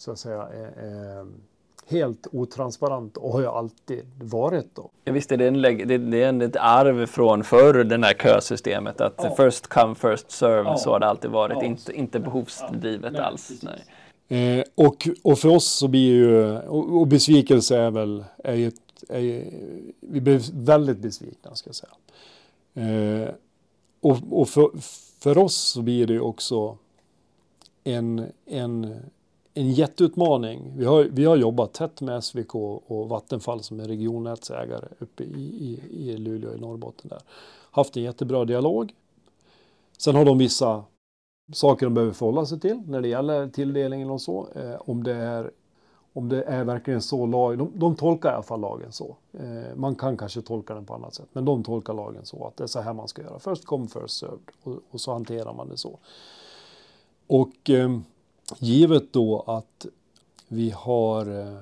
[0.00, 1.26] så att säga eh, eh,
[1.86, 4.90] helt otransparent och har ju alltid varit då.
[5.04, 9.00] Ja, visst är det, en, det, det är ett arv från förr, det här kösystemet.
[9.00, 9.34] Att ja.
[9.36, 10.76] first come, first serve, ja.
[10.76, 11.56] så har det alltid varit.
[11.60, 11.64] Ja.
[11.64, 13.62] Inte, inte behovsdrivet Nej, alls.
[14.28, 14.58] Nej.
[14.58, 18.70] Eh, och, och för oss så blir ju, och, och besvikelse är väl, är ju,
[19.08, 19.44] är,
[20.00, 21.92] vi blev väldigt besvikna ska jag säga.
[22.74, 23.28] Eh,
[24.00, 24.70] och och för,
[25.20, 26.76] för oss så blir det ju också
[27.84, 28.96] en, en
[29.60, 30.72] en jätteutmaning.
[30.76, 35.26] Vi har, vi har jobbat tätt med SVK och Vattenfall som är regionnätsägare uppe i,
[35.36, 35.80] i,
[36.10, 37.08] i Luleå i Norrbotten.
[37.08, 37.20] Där.
[37.70, 38.94] Haft en jättebra dialog.
[39.98, 40.84] Sen har de vissa
[41.52, 44.48] saker de behöver förhålla sig till när det gäller tilldelningen och så.
[44.54, 45.50] Eh, om, det är,
[46.12, 49.16] om det är verkligen så lag, de, de tolkar i alla fall lagen så.
[49.32, 52.56] Eh, man kan kanske tolka den på annat sätt, men de tolkar lagen så att
[52.56, 53.38] det är så här man ska göra.
[53.38, 55.98] Först come first served och, och så hanterar man det så.
[57.26, 57.90] Och eh,
[58.58, 59.86] givet då att
[60.48, 61.58] vi har eh,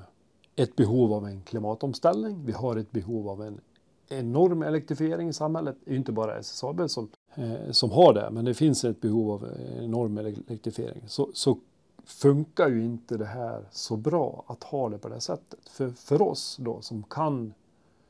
[0.57, 3.61] ett behov av en klimatomställning, vi har ett behov av en
[4.09, 5.77] enorm elektrifiering i samhället.
[5.85, 9.01] Det är ju inte bara SSAB som, eh, som har det, men det finns ett
[9.01, 11.03] behov av enorm elektrifiering.
[11.07, 11.59] Så, så
[12.05, 15.69] funkar ju inte det här så bra att ha det på det sättet.
[15.69, 17.55] För, för oss då som kan,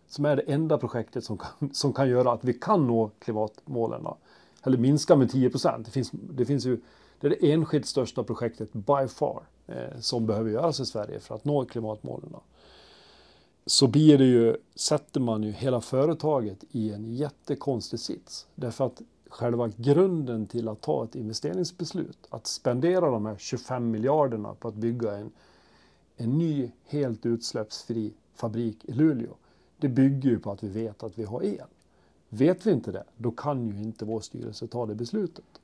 [0.09, 4.07] som är det enda projektet som kan, som kan göra att vi kan nå klimatmålen,
[4.63, 5.87] eller minska med 10 procent.
[5.87, 6.81] Det finns, det finns ju
[7.21, 11.35] det är det enskilt största projektet by far eh, som behöver göras i Sverige för
[11.35, 12.35] att nå klimatmålen.
[13.67, 18.47] Så blir det ju, sätter man ju hela företaget i en jättekonstig sits.
[18.55, 24.55] Därför att själva grunden till att ta ett investeringsbeslut, att spendera de här 25 miljarderna
[24.55, 25.31] på att bygga en,
[26.17, 29.35] en ny helt utsläppsfri fabrik i Luleå,
[29.77, 31.67] det bygger ju på att vi vet att vi har el.
[32.29, 35.58] Vet vi inte det, då kan ju inte vår styrelse ta det beslutet.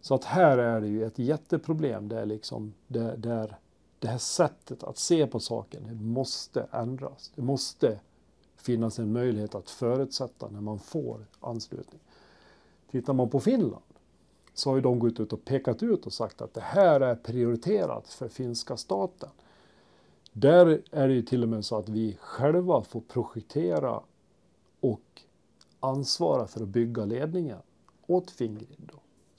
[0.00, 3.58] Så att här är det ju ett jätteproblem där, liksom, där, där
[3.98, 7.32] det här sättet att se på saken det måste ändras.
[7.34, 8.00] Det måste
[8.56, 12.00] finnas en möjlighet att förutsätta när man får anslutning.
[12.90, 13.82] Tittar man på Finland
[14.54, 17.14] så har ju de gått ut och pekat ut och sagt att det här är
[17.14, 19.28] prioriterat för finska staten.
[20.32, 24.00] Där är det ju till och med så att vi själva får projektera
[24.80, 25.22] och
[25.80, 27.58] ansvara för att bygga ledningen
[28.06, 28.90] åt Fingrid.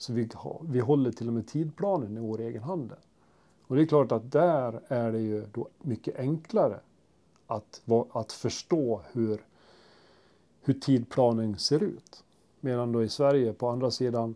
[0.02, 0.28] Så vi,
[0.62, 2.92] vi håller till och med tidplanen i vår egen hand.
[3.66, 6.80] Och det är klart att där är det ju då mycket enklare
[7.46, 7.82] att,
[8.12, 9.44] att förstå hur,
[10.62, 12.24] hur tidplanen ser ut.
[12.60, 14.34] Medan då i Sverige på andra sidan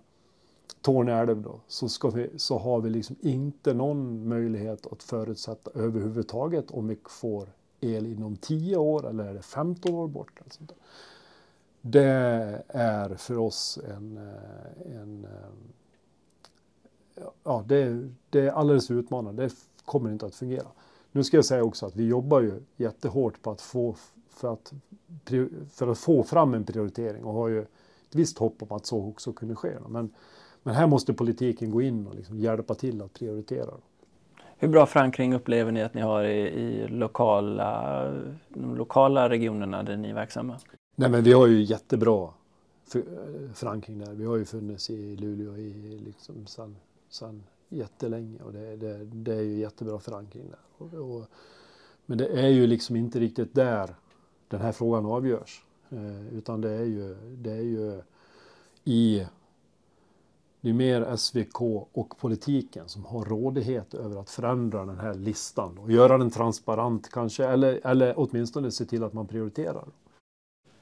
[0.80, 5.70] Torne älv då, så, ska vi, så har vi liksom inte någon möjlighet att förutsätta
[5.74, 7.48] överhuvudtaget om vi får
[7.80, 10.40] el inom 10 år eller är det 15 år bort.
[10.40, 10.78] Eller sånt där
[11.90, 19.42] det är för oss en, eh, en eh, ja, det, det är alldeles utmanande.
[19.42, 20.66] Det kommer inte att fungera.
[21.12, 23.96] Nu ska jag säga också att vi jobbar ju jättehårt på att få,
[24.28, 24.72] för att,
[25.70, 29.08] för att få fram en prioritering och har ju ett visst hopp om att så
[29.08, 29.72] också kunde ske.
[29.88, 30.14] Men,
[30.62, 33.70] men här måste politiken gå in och liksom hjälpa till att prioritera.
[34.58, 38.02] Hur bra förankring upplever ni att ni har i, i lokala,
[38.48, 40.58] de lokala regionerna där ni är verksamma?
[40.98, 42.28] Nej men vi har ju jättebra
[42.94, 43.02] eh,
[43.54, 44.12] förankring där.
[44.12, 46.76] Vi har ju funnits i Luleå i liksom sedan,
[47.08, 50.58] sedan jättelänge och det, det, det är ju jättebra förankring där.
[50.78, 51.24] Och, och,
[52.06, 53.94] men det är ju liksom inte riktigt där
[54.48, 55.64] den här frågan avgörs.
[55.90, 58.02] Eh, utan det är ju, det är ju
[58.84, 59.26] i
[60.60, 61.60] det är mer SVK
[61.92, 67.10] och politiken som har rådighet över att förändra den här listan och göra den transparent
[67.10, 69.84] kanske, eller, eller åtminstone se till att man prioriterar.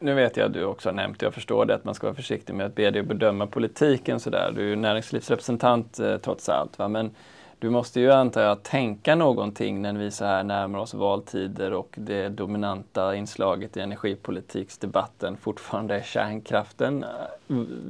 [0.04, 2.14] Nu vet jag att du också har nämnt, jag förstår det, att man ska vara
[2.14, 4.52] försiktig med att be dig bedöma politiken sådär.
[4.54, 6.78] Du är ju näringslivsrepresentant eh, trots allt.
[6.78, 6.88] Va?
[6.88, 7.10] Men
[7.58, 11.94] du måste ju antar jag tänka någonting när vi så här närmar oss valtider och
[11.96, 17.04] det dominanta inslaget i energipolitiksdebatten fortfarande är kärnkraften.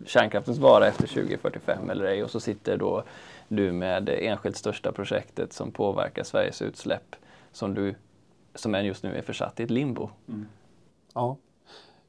[0.06, 3.04] Kärnkraftens vara efter 2045 eller ej och så sitter då
[3.48, 7.16] du med det enskilt största projektet som påverkar Sveriges utsläpp
[7.52, 7.94] som du
[8.54, 10.10] som än just nu är försatt i ett limbo.
[10.28, 10.46] Mm.
[11.14, 11.36] Ja,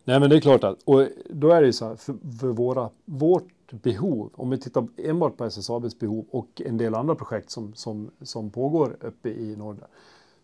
[0.05, 2.47] nej men det är klart att och då är det ju så här för, för
[2.47, 7.49] våra, vårt behov, om vi tittar enbart på SSABs behov och en del andra projekt
[7.49, 9.87] som, som, som pågår uppe i norr,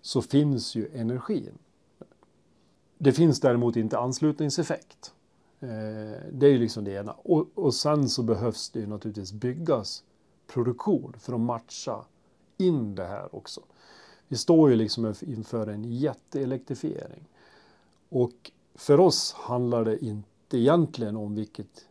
[0.01, 1.57] så finns ju energin.
[2.97, 5.13] Det finns däremot inte anslutningseffekt.
[5.59, 5.67] Eh,
[6.31, 7.11] det är ju liksom det ena.
[7.11, 10.03] Och, och sen så behövs det ju naturligtvis byggas
[10.47, 12.05] produktion för att matcha
[12.57, 13.61] in det här också.
[14.27, 17.27] Vi står ju liksom inför en jätteelektrifiering.
[18.09, 21.87] Och för oss handlar det inte egentligen om vilket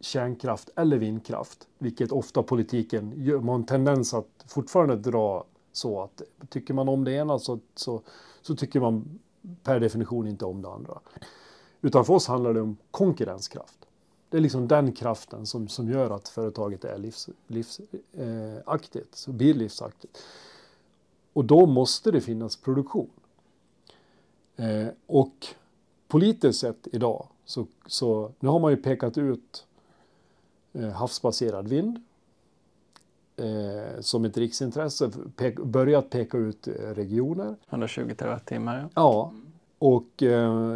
[0.00, 3.38] kärnkraft eller vindkraft, vilket ofta politiken gör.
[3.38, 7.58] Man har en tendens att fortfarande dra så att tycker man om det ena så,
[7.74, 8.02] så,
[8.42, 9.18] så tycker man
[9.62, 11.00] per definition inte om det andra.
[11.80, 13.78] Utan för oss handlar det om konkurrenskraft.
[14.28, 17.80] Det är liksom den kraften som, som gör att företaget är livsaktigt, livs,
[18.12, 20.22] eh, så blir livsaktigt.
[21.32, 23.10] Och då måste det finnas produktion.
[24.56, 25.46] Eh, och
[26.08, 29.64] politiskt sett idag så, så nu har man ju pekat ut
[30.72, 32.00] Eh, havsbaserad vind
[33.36, 37.56] eh, som ett riksintresse, pek, börjat peka ut eh, regioner.
[37.68, 38.78] 120 terawattimmar.
[38.78, 38.88] Ja.
[38.94, 39.32] ja.
[39.80, 40.22] Och,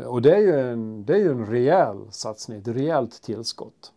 [0.06, 3.92] och det är ju en, det är en rejäl satsning, ett rejält tillskott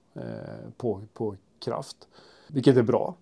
[0.78, 2.08] på, på kraft,
[2.48, 3.16] vilket är bra.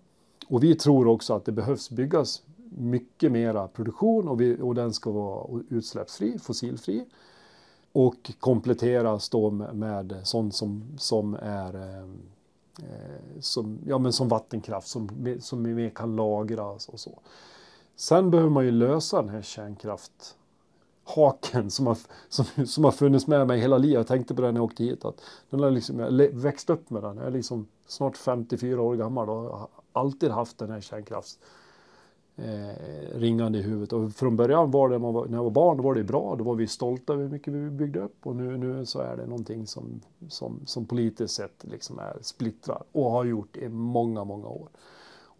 [0.48, 2.42] Och vi tror också att det behövs byggas
[2.78, 7.04] mycket mera produktion och, vi, och den ska vara utsläppsfri, fossilfri
[7.94, 12.04] och kompletteras då med, sånt som, som är eh,
[12.78, 17.18] eh, som, ja, men som vattenkraft som, som vi mer kan lagras och så.
[17.96, 23.46] Sen behöver man ju lösa den här kärnkrafthaken som har, som, som har funnits med
[23.46, 23.94] mig hela livet.
[23.94, 25.04] Jag tänkte på den när jag åkte hit.
[25.04, 25.20] Att
[25.50, 27.16] den har liksom, jag växt upp med den.
[27.16, 31.38] Jag är liksom snart 54 år gammal och har alltid haft den här kärnkrafts
[32.36, 33.92] eh, ringande i huvudet.
[33.92, 36.36] Och från början var det, när jag var barn, då var det bra.
[36.36, 38.26] Då var vi stolta över hur mycket vi byggde upp.
[38.26, 42.86] Och nu, nu så är det någonting som, som, som politiskt sett liksom är splittrat
[42.92, 44.68] och har gjort i många, många år.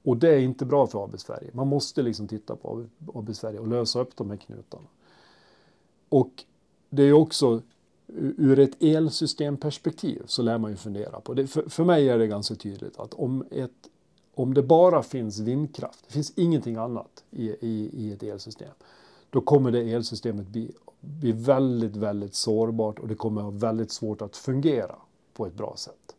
[0.05, 1.51] Och det är inte bra för AB Sverige.
[1.53, 2.85] Man måste liksom titta på
[3.15, 4.87] AB Sverige och lösa upp de här knutarna.
[6.09, 6.45] Och
[6.91, 7.63] det är också
[8.17, 11.47] ur ett elsystemperspektiv så lär man ju fundera på det.
[11.47, 13.89] För, för mig är det ganska tydligt att om ett
[14.35, 18.75] om det bara finns vindkraft, det finns ingenting annat i, i, i ett elsystem,
[19.31, 24.23] då kommer det elsystemet bli, bli väldigt, väldigt sårbart och det kommer ha väldigt svårt
[24.23, 24.97] att fungera
[25.35, 26.17] på ett bra sätt.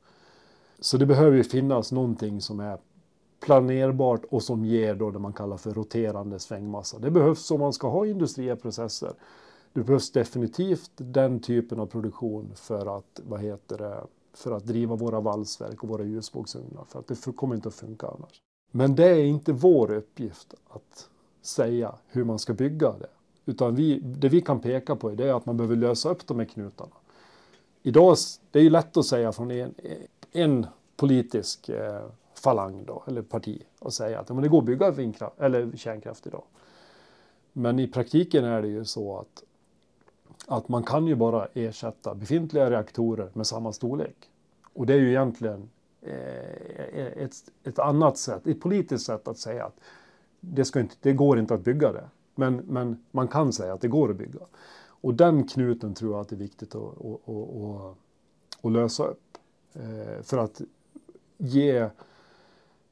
[0.80, 2.78] Så det behöver ju finnas någonting som är
[3.40, 7.00] planerbart och som ger då det man kallar för roterande svängmassa.
[7.00, 9.14] Det behövs om man ska ha industriprocesser.
[9.74, 14.04] Det behövs definitivt den typen av produktion för att, vad heter det,
[14.38, 16.86] för att driva våra valsverk och våra ljusbågsugnar.
[16.88, 18.42] För att det kommer inte att funka annars.
[18.72, 21.10] Men det är inte vår uppgift att
[21.42, 23.10] säga hur man ska bygga det.
[23.46, 26.46] Utan vi, det vi kan peka på är att man behöver lösa upp de här
[26.46, 26.96] knutarna.
[27.84, 28.18] Idag,
[28.52, 29.74] det är ju lätt att säga från en,
[30.32, 30.66] en
[30.96, 35.40] politisk eh, falang då, eller parti och säga att men det går att bygga vindkraft,
[35.40, 36.44] eller kärnkraft idag.
[37.54, 39.44] Men i praktiken är det ju så att
[40.48, 44.30] att man kan ju bara ersätta befintliga reaktorer med samma storlek.
[44.74, 45.70] Och det är ju egentligen
[46.02, 47.34] eh, e-, ett,
[47.64, 49.80] ett annat sätt, ett politiskt sätt att säga att
[50.40, 52.10] det, ska inte, det går inte att bygga det.
[52.36, 54.40] Men, men man kan säga att det går att bygga.
[54.88, 57.98] Och den knuten tror jag att det är viktigt att, att, att,
[58.62, 59.38] att lösa upp.
[59.74, 60.62] Eh, för att
[61.38, 61.90] ge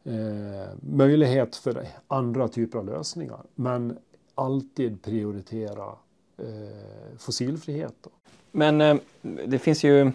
[0.03, 3.43] eh, möjlighet för andra typer av lösningar.
[3.55, 3.97] Men
[4.35, 5.95] alltid prioritera
[6.37, 7.93] Eh, fossilfrihet.
[8.01, 8.09] Då.
[8.51, 10.11] Men eh, det finns ju,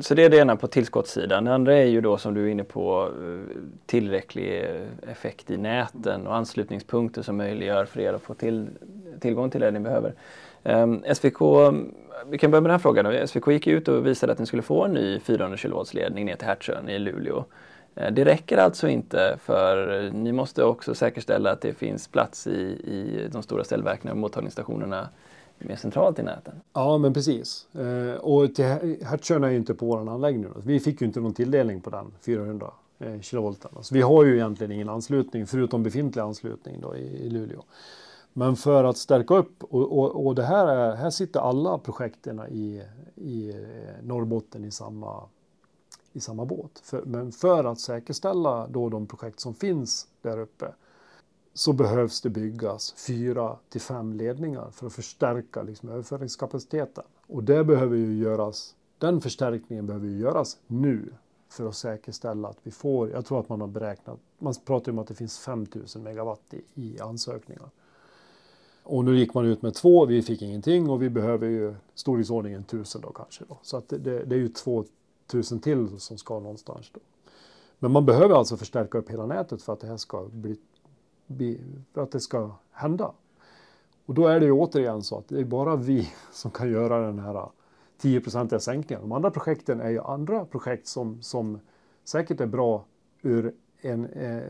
[0.00, 1.44] så det är det ena på tillskottssidan.
[1.44, 3.56] Det andra är ju då som du är inne på eh,
[3.86, 4.64] tillräcklig
[5.10, 8.68] effekt i näten och anslutningspunkter som möjliggör för er att få till,
[9.20, 10.14] tillgång till det ni behöver.
[10.62, 11.40] Ehm, SVK,
[12.26, 13.28] vi kan börja med den här frågan.
[13.28, 16.46] SVK gick ut och visade att ni skulle få en ny 400 kV-ledning ner till
[16.46, 17.44] Hertsön i Luleå.
[18.12, 23.28] Det räcker alltså inte för ni måste också säkerställa att det finns plats i, i
[23.32, 25.08] de stora ställverken och mottagningsstationerna
[25.58, 26.54] mer centralt i näten.
[26.72, 27.68] Ja, men precis.
[27.74, 28.64] Eh, och till
[29.02, 30.46] Hertsön är ju inte på vår anläggning.
[30.64, 33.70] Vi fick ju inte någon tilldelning på den 400 eh, kilovolten.
[33.80, 37.62] Så vi har ju egentligen ingen anslutning förutom befintlig anslutning då i, i Luleå.
[38.32, 42.40] Men för att stärka upp och, och, och det här, är, här sitter alla projekten
[42.50, 42.82] i,
[43.14, 45.22] i eh, Norrbotten i samma,
[46.12, 46.78] i samma båt.
[46.82, 50.66] För, men för att säkerställa då de projekt som finns där uppe
[51.56, 57.04] så behövs det byggas fyra till fem ledningar för att förstärka liksom överföringskapaciteten.
[57.26, 61.12] Och det behöver ju göras, den förstärkningen behöver ju göras nu
[61.48, 64.98] för att säkerställa att vi får, jag tror att man har beräknat, man pratar om
[64.98, 67.70] att det finns 5000 megawatt i, i ansökningar.
[68.82, 72.60] Och nu gick man ut med två, vi fick ingenting och vi behöver ju storleksordningen
[72.60, 73.44] 1000 då kanske.
[73.48, 73.58] Då.
[73.62, 77.00] Så att det, det, är ju 2000 till som ska någonstans då.
[77.78, 80.56] Men man behöver alltså förstärka upp hela nätet för att det här ska bli
[81.94, 83.12] för att det ska hända.
[84.06, 87.06] Och då är det ju återigen så att det är bara vi som kan göra
[87.06, 87.48] den här
[88.00, 89.02] 10-procentiga sänkningen.
[89.02, 91.60] De andra projekten är ju andra projekt som, som
[92.04, 92.84] säkert är bra
[93.22, 94.42] ur en, eh,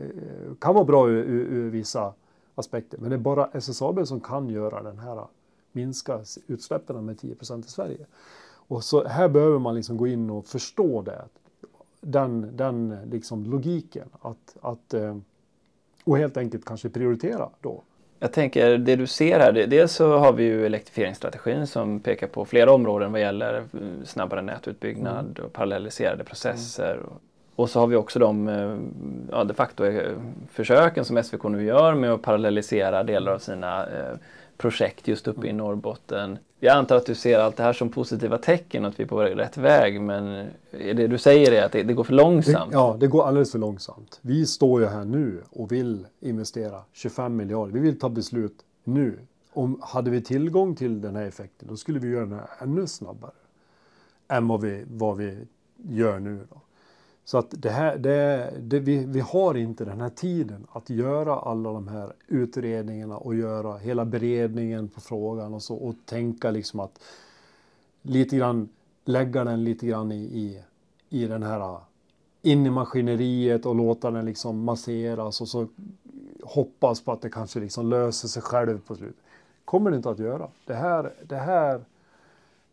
[0.59, 2.13] kan vara bra ur, ur, ur, vissa
[2.55, 2.97] aspekter.
[2.97, 5.27] Men det är bara SSAB som kan göra den här
[5.71, 8.05] minska utsläppen med 10 procent i Sverige.
[8.67, 11.25] Och så här behöver man liksom gå in och förstå det.
[12.01, 15.17] Den, den liksom logiken att, att eh,
[16.07, 17.83] och helt enkelt kanske prioritera då.
[18.19, 22.45] Jag tänker det du ser här, dels så har vi ju elektrifieringsstrategin som pekar på
[22.45, 23.63] flera områden vad gäller eh,
[24.05, 25.45] snabbare nätutbyggnad mm.
[25.45, 26.93] och parallelliserade processer.
[26.93, 27.09] Mm.
[27.55, 28.77] Och så har vi också de eh,
[29.31, 30.11] ja, de facto eh,
[30.51, 33.85] försöken som SVK nu gör med att parallellisera delar av sina
[34.57, 35.57] projekt just uppe i mm.
[35.57, 36.37] Norrbotten.
[36.59, 39.21] Jag antar att du ser allt det här som positiva tecken att vi är på
[39.21, 42.71] rätt väg men det du säger är att det, det går för långsamt?
[42.71, 44.19] Det, ja, det går alldeles för långsamt.
[44.21, 47.73] Vi står ju här nu och vill investera 25 miljarder.
[47.73, 49.19] Vi vill ta beslut nu.
[49.53, 52.87] Om hade vi tillgång till den här effekten då skulle vi göra den här ännu
[52.87, 53.31] snabbare
[54.27, 55.37] än vad vi, vad vi
[55.77, 56.47] gör nu.
[56.49, 56.61] Då.
[57.27, 61.39] Så att det här, det, det, vi, vi har inte den här tiden att göra
[61.39, 66.79] alla de här utredningarna och göra hela beredningen på frågan och så och tänka liksom
[66.79, 66.99] att
[68.01, 68.69] lite grann
[69.05, 70.63] lägga den lite grann i, i,
[71.09, 71.81] i den här ah,
[72.41, 75.67] in i maskineriet och låta den liksom masseras och så
[76.43, 79.23] hoppas på att det kanske liksom löser sig själv på slutet.
[79.65, 80.47] kommer det inte att göra.
[80.65, 81.81] Det här, det här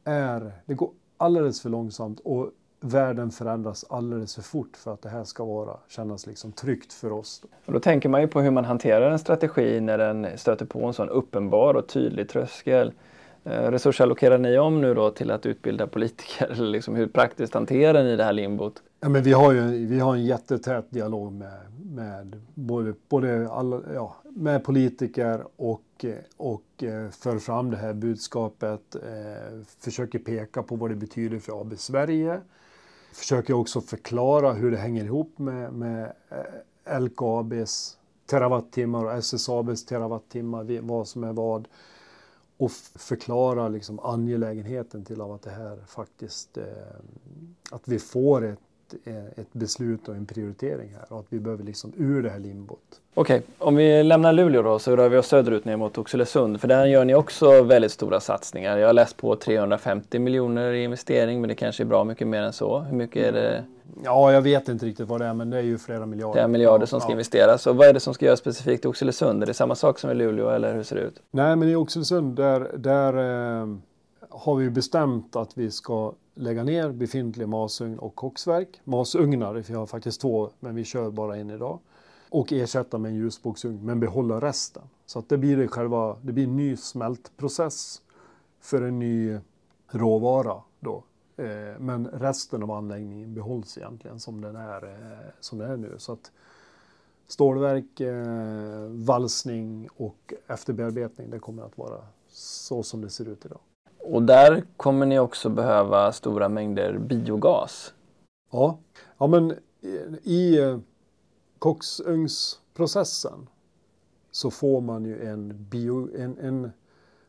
[0.04, 2.50] är, det går alldeles för långsamt och
[2.84, 7.12] världen förändras alldeles för fort för att det här ska vara, kännas liksom tryggt för
[7.12, 7.42] oss.
[7.66, 10.86] Och då tänker man ju på hur man hanterar en strategi när den stöter på
[10.86, 12.92] en sån uppenbar och tydlig tröskel.
[13.44, 16.46] Eh, resursallokerar ni om nu då till att utbilda politiker?
[16.50, 18.82] Eller liksom hur praktiskt hanterar ni det här limbot?
[19.00, 21.58] Ja, men vi, har ju, vi har en jättetät dialog med,
[21.94, 26.04] med, både, både alla, ja, med politiker och,
[26.36, 28.94] och eh, för fram det här budskapet.
[28.94, 32.40] Eh, försöker peka på vad det betyder för AB Sverige
[33.14, 39.84] försöker jag också förklara hur det hänger ihop med, med eh, LKABs terawattimmar och SSABs
[39.84, 41.68] terawattimmar, vad som är vad.
[42.56, 46.64] Och förklara liksom angelägenheten till av att det här faktiskt, eh,
[47.70, 48.58] att vi får ett
[49.04, 52.38] Eh, ett beslut och en prioritering här och att vi behöver liksom ur det här
[52.38, 52.78] limbot.
[53.14, 53.48] Okej, okay.
[53.58, 56.86] om vi lämnar Luleå då så rör vi oss söderut ner mot Oxelösund för där
[56.86, 58.78] gör ni också väldigt stora satsningar.
[58.78, 62.42] Jag har läst på 350 miljoner i investering men det kanske är bra mycket mer
[62.42, 62.78] än så.
[62.78, 63.64] Hur mycket är det?
[64.04, 66.40] Ja, jag vet inte riktigt vad det är men det är ju flera miljarder.
[66.40, 67.12] Det är miljarder som ska ja.
[67.12, 67.66] investeras.
[67.66, 69.42] Och vad är det som ska göras specifikt i Oxelösund?
[69.42, 71.22] Är det samma sak som i Luleå eller hur ser det ut?
[71.30, 73.12] Nej, men i Oxelösund där, där
[73.60, 73.66] eh,
[74.30, 78.80] har vi bestämt att vi ska lägga ner befintlig masugn och koksverk.
[78.84, 81.78] Masugnar, vi har faktiskt två men vi kör bara en idag.
[82.28, 84.82] Och ersätta med en ljusboksugn men behålla resten.
[85.06, 88.02] Så att det blir det själva, det blir en ny smältprocess
[88.60, 89.38] för en ny
[89.88, 91.04] råvara då.
[91.36, 95.94] Eh, men resten av anläggningen behålls egentligen som den är, eh, som den är nu.
[95.98, 96.32] Så att
[97.26, 103.60] stålverk, eh, valsning och efterbearbetning det kommer att vara så som det ser ut idag.
[104.06, 107.94] Och där kommer ni också behöva stora mängder biogas.
[108.52, 108.78] Ja,
[109.18, 109.54] ja men
[110.22, 110.78] i eh,
[111.58, 113.48] koksugnsprocessen
[114.30, 116.70] så får man ju en, bio, en, en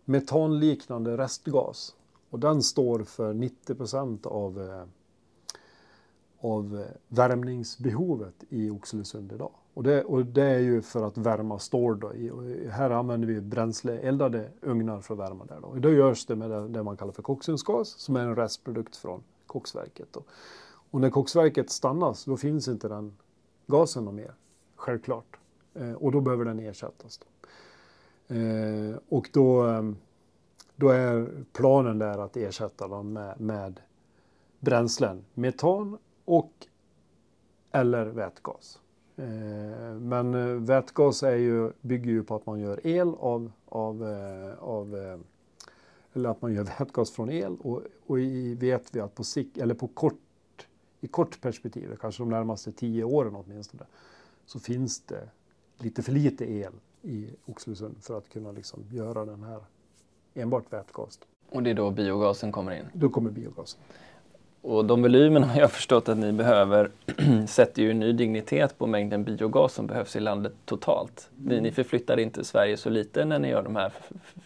[0.05, 1.95] metanliknande restgas.
[2.29, 4.83] Och den står för 90 procent av, eh,
[6.39, 9.51] av eh, värmningsbehovet i Oxelösund idag.
[9.75, 11.99] Och det, och det är ju för att värma stål.
[11.99, 12.11] Då.
[12.69, 15.59] här använder vi bränsleeldade ugnar för att värma där.
[15.61, 15.67] Då.
[15.67, 18.95] Och då görs det med det, det man kallar för koksugnsgas som är en restprodukt
[18.95, 20.07] från koksverket.
[20.11, 20.23] Då.
[20.91, 23.17] Och när koksverket stannas då finns inte den
[23.67, 24.33] gasen mer,
[24.75, 25.39] självklart.
[25.73, 27.19] Eh, och då behöver den ersättas.
[27.19, 28.35] Då.
[28.35, 29.83] Eh, och då, eh,
[30.75, 33.79] då är planen där att ersätta dem med, med
[34.59, 36.67] bränslen, metan och
[37.71, 38.79] eller vätgas.
[39.17, 44.03] Eh, men eh, vätgas är ju, bygger ju på att man gör el av, av,
[44.03, 44.95] eh, av
[46.13, 49.57] eller att man gör vätgas från el och, och i, vet vi att på sikt,
[49.57, 50.67] eller på kort,
[51.01, 53.83] i kort perspektiv, kanske de närmaste tio åren åtminstone,
[54.45, 55.29] så finns det
[55.77, 59.61] lite för lite el i Oxelösund för att kunna liksom göra den här
[60.33, 61.19] enbart vätgas.
[61.49, 62.85] Och det är då biogasen kommer in?
[62.93, 63.81] Då kommer biogasen.
[64.65, 66.91] Och de volymerna jag förstått att ni behöver
[67.47, 71.29] sätter ju en ny dignitet på mängden biogas som behövs i landet totalt.
[71.35, 73.93] Ni, ni förflyttar inte Sverige så lite när ni gör de här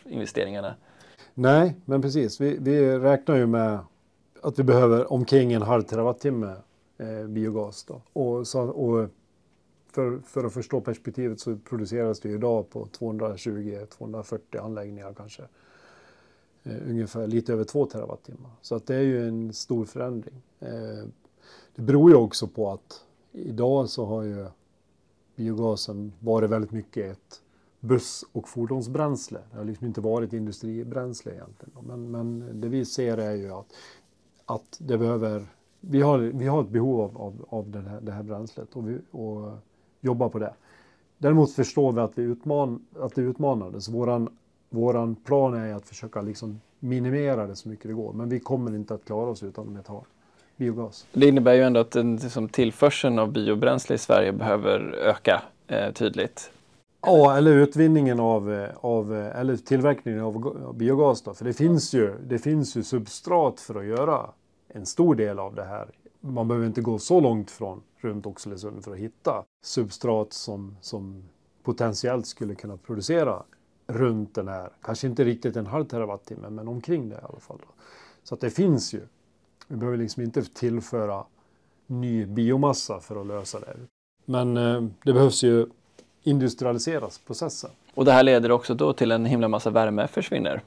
[0.03, 0.75] investeringarna.
[1.33, 2.41] Nej, men precis.
[2.41, 3.79] Vi, vi räknar ju med
[4.41, 6.55] att vi behöver omkring en halv terawattimme
[6.97, 7.83] eh, biogas.
[7.83, 8.01] Då.
[8.13, 9.09] Och, så, och
[9.91, 15.43] för, för, att förstå perspektivet så produceras det idag på 220-240 anläggningar kanske.
[16.63, 18.51] Eh, ungefär lite över 2 terawattimmar.
[18.61, 20.41] Så att det är ju en stor förändring.
[20.59, 21.07] Eh,
[21.75, 24.45] det beror ju också på att idag så har ju
[25.35, 27.41] biogasen varit väldigt mycket ett
[27.79, 29.39] buss och fordonsbränsle.
[29.51, 31.73] Det har liksom inte varit industribränsle egentligen.
[31.87, 33.73] Men, men det vi ser är ju att,
[34.45, 35.45] att det behöver,
[35.79, 38.89] vi, har, vi har ett behov av, av, av det, här, det här bränslet och,
[38.89, 39.51] vi, och
[40.01, 40.53] jobbar på det.
[41.17, 43.81] Däremot förstår vi att, vi utman, att det är utmanande.
[44.69, 48.13] Våran, våran plan är att försöka liksom minimera det så mycket det går.
[48.13, 50.03] Men vi kommer inte att klara oss utan metan
[50.57, 51.07] biogas.
[51.13, 55.91] Det innebär ju ändå att den, liksom, tillförseln av biobränsle i Sverige behöver öka eh,
[55.91, 56.51] tydligt.
[57.01, 61.33] Ja, eller utvinningen av, eh, av eh, eller tillverkningen av biogas då.
[61.33, 64.29] För det finns, ju, det finns ju substrat för att göra
[64.67, 65.89] en stor del av det här.
[66.21, 71.23] Man behöver inte gå så långt från runt Oxelösund för att hitta substrat som, som
[71.63, 73.43] potentiellt skulle kunna producera
[73.89, 77.57] runt den här, kanske inte riktigt en halv terawattimme, men omkring det i alla fall.
[77.61, 77.73] Då.
[78.23, 79.01] Så att det finns ju.
[79.67, 81.23] Vi behöver liksom inte tillföra
[81.87, 83.75] ny biomassa för att lösa det.
[84.25, 85.67] Men eh, det behövs ju
[86.23, 87.69] industrialiseras processen.
[87.93, 90.61] Och det här leder också då till en himla massa värme försvinner.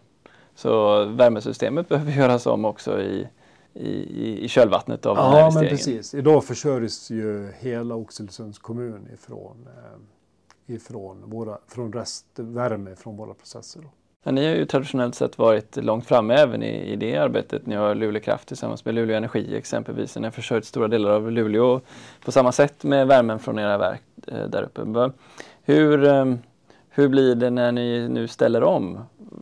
[0.54, 3.28] Så värmesystemet behöver göras om också i,
[3.74, 5.64] i, i kölvattnet av ja, den här investeringen.
[5.64, 6.14] Ja, men precis.
[6.14, 9.98] Idag försörjs ju hela Oxelösunds kommun ifrån, eh,
[10.66, 13.80] ifrån, våra, från restvärme från våra processer.
[13.80, 13.88] Då.
[14.24, 17.66] Ja, ni har ju traditionellt sett varit långt framme även i, i det arbetet.
[17.66, 20.16] Ni har Luleå Kraft tillsammans med Luleå Energi exempelvis.
[20.16, 21.80] Ni har försörjt stora delar av Luleå
[22.24, 25.12] på samma sätt med värmen från era verk eh, där uppe.
[25.62, 26.34] Hur, eh,
[26.88, 28.96] hur blir det när ni nu ställer om?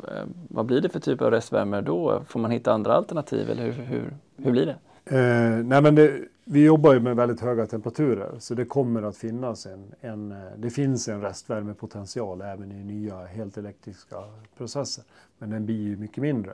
[0.08, 2.22] Eh, vad blir det för typ av restvärme då?
[2.26, 4.76] Får man hitta andra alternativ eller hur, hur, hur blir det?
[5.16, 6.20] Eh, nej men det,
[6.52, 10.70] vi jobbar ju med väldigt höga temperaturer så det kommer att finnas en, en, det
[10.70, 14.16] finns en restvärmepotential även i nya helt elektriska
[14.56, 15.04] processer.
[15.38, 16.52] Men den blir ju mycket mindre.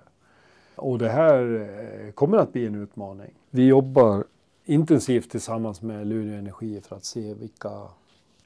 [0.75, 1.69] Och det här
[2.07, 3.31] eh, kommer att bli en utmaning.
[3.51, 4.25] Vi jobbar
[4.65, 7.71] intensivt tillsammans med Luleå Energi för att se vilka,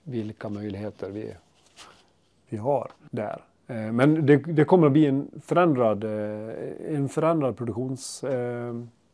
[0.03, 1.35] vilka möjligheter vi,
[2.49, 3.45] vi har där.
[3.67, 8.25] Eh, men det, det kommer att bli en förändrad, eh, en förändrad produktions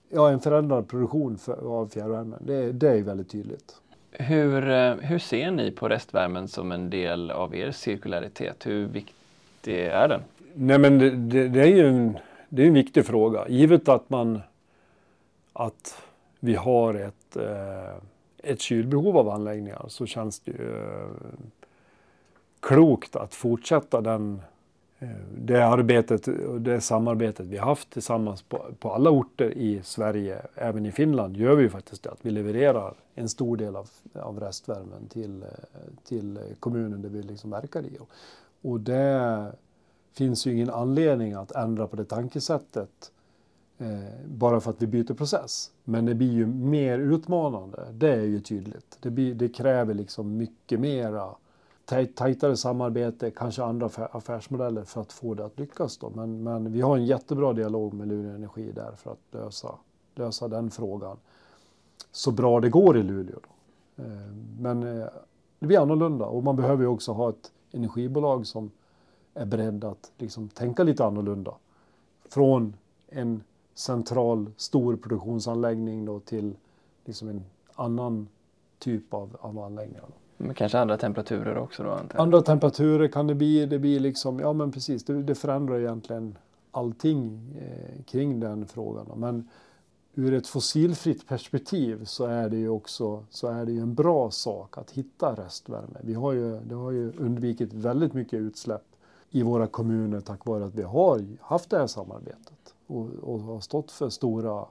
[0.08, 2.38] ja, en förändrad produktion för, av fjärrvärmen.
[2.46, 3.74] Det, det är väldigt tydligt.
[4.10, 8.66] Hur, eh, hur ser ni på restvärmen som en del av er cirkularitet?
[8.66, 10.20] Hur viktig är den?
[10.54, 13.48] Nej, men det, det, är ju en, det är en viktig fråga.
[13.48, 14.40] Givet att man
[15.52, 16.02] att
[16.40, 17.96] vi har ett, eh,
[18.38, 21.08] ett kylbehov av anläggningar så känns det ju eh,
[22.60, 24.42] klokt att fortsätta den
[24.98, 30.38] Eh, det arbetet och det samarbetet vi haft tillsammans på, på, alla orter i Sverige,
[30.54, 33.88] även i Finland, gör vi ju faktiskt det att vi levererar en stor del av,
[34.14, 35.48] av restvärmen till, eh,
[36.04, 37.98] till kommunen där vi liksom verkar i.
[38.62, 39.52] Och det
[40.12, 43.12] finns ju ingen anledning att ändra på det tankesättet
[43.78, 45.70] eh, bara för att vi byter process.
[45.84, 48.98] Men det blir ju mer utmanande, det är ju tydligt.
[49.00, 51.34] Det, blir, det kräver liksom mycket mera
[51.86, 55.98] tajtare samarbete, kanske andra affärsmodeller för att få det att lyckas.
[55.98, 56.10] Då.
[56.10, 59.74] Men, men vi har en jättebra dialog med Luleå Energi där för att lösa,
[60.14, 61.16] lösa den frågan
[62.12, 63.38] så bra det går i Luleå.
[63.42, 64.02] Då.
[64.04, 65.06] Eh, men eh,
[65.58, 68.70] det blir annorlunda och man behöver ju också ha ett energibolag som
[69.34, 71.54] är beredd att liksom tänka lite annorlunda.
[72.28, 72.76] Från
[73.08, 73.42] en
[73.74, 76.56] central stor produktionsanläggning då till
[77.04, 78.28] liksom en annan
[78.78, 80.04] typ av, av anläggningar.
[80.08, 80.14] Då.
[80.36, 81.90] Men kanske andra temperaturer också då?
[81.90, 83.66] Antar Andra temperaturer kan det bli.
[83.66, 86.38] Det blir liksom, ja men precis, det, det förändrar egentligen
[86.70, 89.06] allting eh, kring den frågan.
[89.16, 89.48] Men
[90.14, 94.30] ur ett fossilfritt perspektiv så är det ju också så är det ju en bra
[94.30, 95.98] sak att hitta restvärme.
[96.00, 98.84] Vi har ju, det har ju undvikit väldigt mycket utsläpp
[99.30, 103.60] i våra kommuner tack vare att vi har haft det här samarbetet och, och har
[103.60, 104.64] stått för stora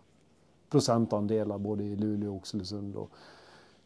[0.70, 3.09] procentandelar både i Luleå Oxelösund och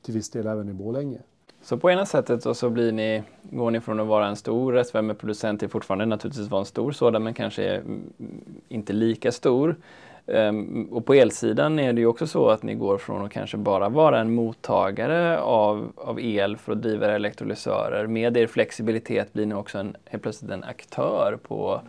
[0.02, 1.22] till viss del även i Borlänge.
[1.62, 4.74] Så på ena sättet så, så blir ni, går ni från att vara en stor
[4.74, 9.76] restvärmeproducent till fortfarande naturligtvis vara en stor sådan men kanske mm, mm, inte lika stor.
[10.26, 13.58] Um, och på elsidan är det ju också så att ni går från att kanske
[13.58, 18.08] bara vara en mottagare av, av el för att driva elektrolysörer.
[18.08, 21.82] Med er flexibilitet blir ni också en, helt plötsligt en aktör på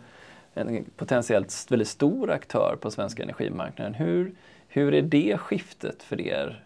[0.53, 3.93] en potentiellt väldigt stor aktör på svenska energimarknaden.
[3.93, 4.31] Hur,
[4.67, 6.63] hur är det skiftet för er?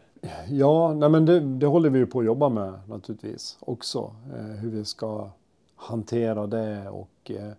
[0.49, 4.15] Ja, nej men det, det håller vi på att jobba med naturligtvis också.
[4.34, 5.30] Eh, hur vi ska
[5.76, 7.51] hantera det och, eh,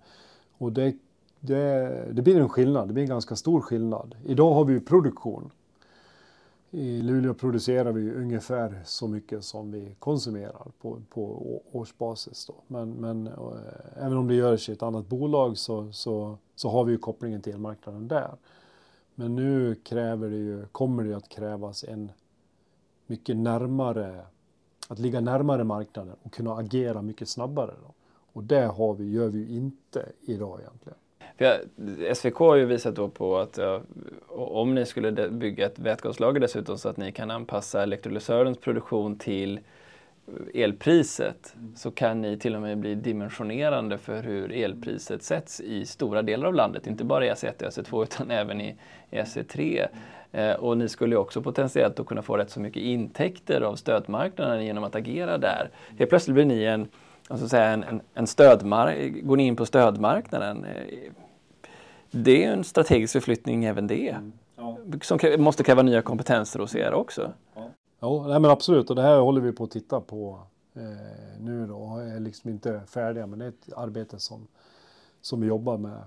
[0.59, 0.95] och det,
[1.41, 2.89] det, det blir en skillnad.
[2.89, 4.15] Det blir en ganska stor skillnad.
[4.25, 5.51] Idag har vi produktion.
[6.71, 11.43] I Luleå producerar vi ungefär så mycket som vi konsumerar på, på
[11.73, 12.47] årsbasis.
[12.47, 12.55] Då.
[12.67, 13.33] Men, men eh,
[13.97, 17.43] även om det görs i ett annat bolag så, så, så har vi ju kopplingen
[17.43, 18.31] till elmarknaden där.
[19.15, 22.11] Men nu kräver det ju, kommer det att krävas en
[23.07, 24.21] mycket närmare,
[24.89, 27.75] att ligga närmare marknaden och kunna agera mycket snabbare.
[27.83, 27.95] Då.
[28.33, 30.99] Och det har vi, gör vi ju inte idag egentligen.
[31.39, 33.81] För SVK har ju visat då på att ja,
[34.29, 39.61] om ni skulle bygga ett vätgaslager dessutom så att ni kan anpassa elektrolysörens produktion till
[40.55, 41.77] elpriset mm.
[41.77, 46.47] så kan ni till och med bli dimensionerande för hur elpriset sätts i stora delar
[46.49, 46.87] av landet.
[46.87, 48.77] Inte bara i SE1 och SE2 utan även i
[49.11, 49.87] SE3.
[50.33, 54.65] Eh, och ni skulle också potentiellt då kunna få rätt så mycket intäkter av stödmarknaden
[54.65, 55.71] genom att agera där.
[55.99, 56.89] Helt plötsligt blir ni en,
[57.29, 60.65] alltså säga en, en, stödmark, går ni in på stödmarknaden.
[60.65, 61.13] Eh,
[62.11, 64.09] det är en strategisk förflyttning även det.
[64.09, 64.33] Mm.
[64.57, 64.79] Ja.
[65.03, 67.33] Som måste kräva nya kompetenser hos er också.
[67.55, 67.71] Ja,
[68.01, 70.41] ja nej, men absolut och det här håller vi på att titta på
[70.75, 70.83] eh,
[71.41, 71.77] nu då.
[71.77, 74.47] och är liksom inte färdiga men det är ett arbete som,
[75.21, 75.99] som vi jobbar med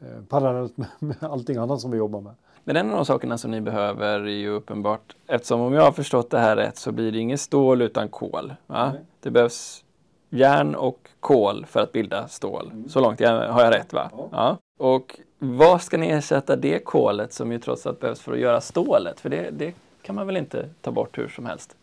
[0.00, 2.34] eh, parallellt med, med allting annat som vi jobbar med.
[2.64, 5.92] Men en av de sakerna som ni behöver är ju uppenbart, eftersom om jag har
[5.92, 8.54] förstått det här rätt så blir det inget stål utan kol.
[8.66, 8.92] Va?
[9.20, 9.84] Det behövs
[10.30, 12.70] järn och kol för att bilda stål.
[12.72, 12.88] Mm.
[12.88, 14.10] Så långt har jag rätt va?
[14.12, 14.28] Ja.
[14.32, 14.58] ja.
[14.78, 18.60] Och vad ska ni ersätta det kolet som ju trots allt behövs för att göra
[18.60, 19.20] stålet?
[19.20, 21.76] För det, det kan man väl inte ta bort hur som helst?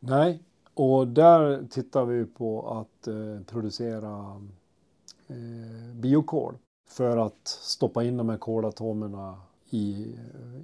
[0.00, 0.42] Nej,
[0.74, 4.42] och där tittar vi på att eh, producera
[5.28, 6.54] eh, biokol
[6.88, 9.40] för att stoppa in de här kolatomerna
[9.70, 10.14] i,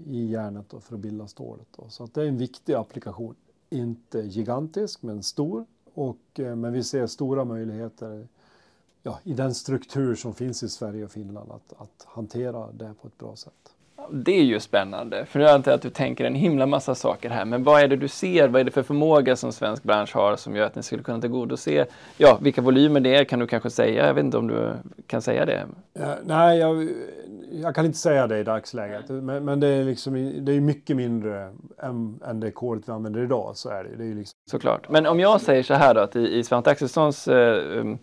[0.06, 1.66] i järnet för att bilda stålet.
[1.76, 1.88] Då.
[1.88, 3.34] Så att det är en viktig applikation.
[3.70, 5.66] Inte gigantisk, men stor.
[5.94, 8.28] Och, eh, men vi ser stora möjligheter
[9.02, 13.08] ja, i den struktur som finns i Sverige och Finland att, att hantera det på
[13.08, 13.74] ett bra sätt.
[14.10, 17.30] Det är ju spännande, för nu antar jag att du tänker en himla massa saker
[17.30, 17.44] här.
[17.44, 18.48] Men vad är det du ser?
[18.48, 21.20] Vad är det för förmåga som svensk bransch har som gör att ni skulle kunna
[21.20, 21.86] tillgodose?
[22.16, 24.06] Ja, vilka volymer det är kan du kanske säga?
[24.06, 24.72] Jag vet inte om du
[25.06, 25.66] kan säga det?
[25.92, 26.88] Ja, nej, jag,
[27.52, 29.08] jag, kan inte säga det i dagsläget.
[29.08, 33.22] Men, men, det är liksom, det är mycket mindre än, än det kolet vi använder
[33.22, 33.56] idag.
[33.56, 34.38] Så är det, det är liksom...
[34.50, 34.88] Såklart.
[34.88, 37.98] Men om jag säger så här då, att i, i Svante Axelssons eh, um,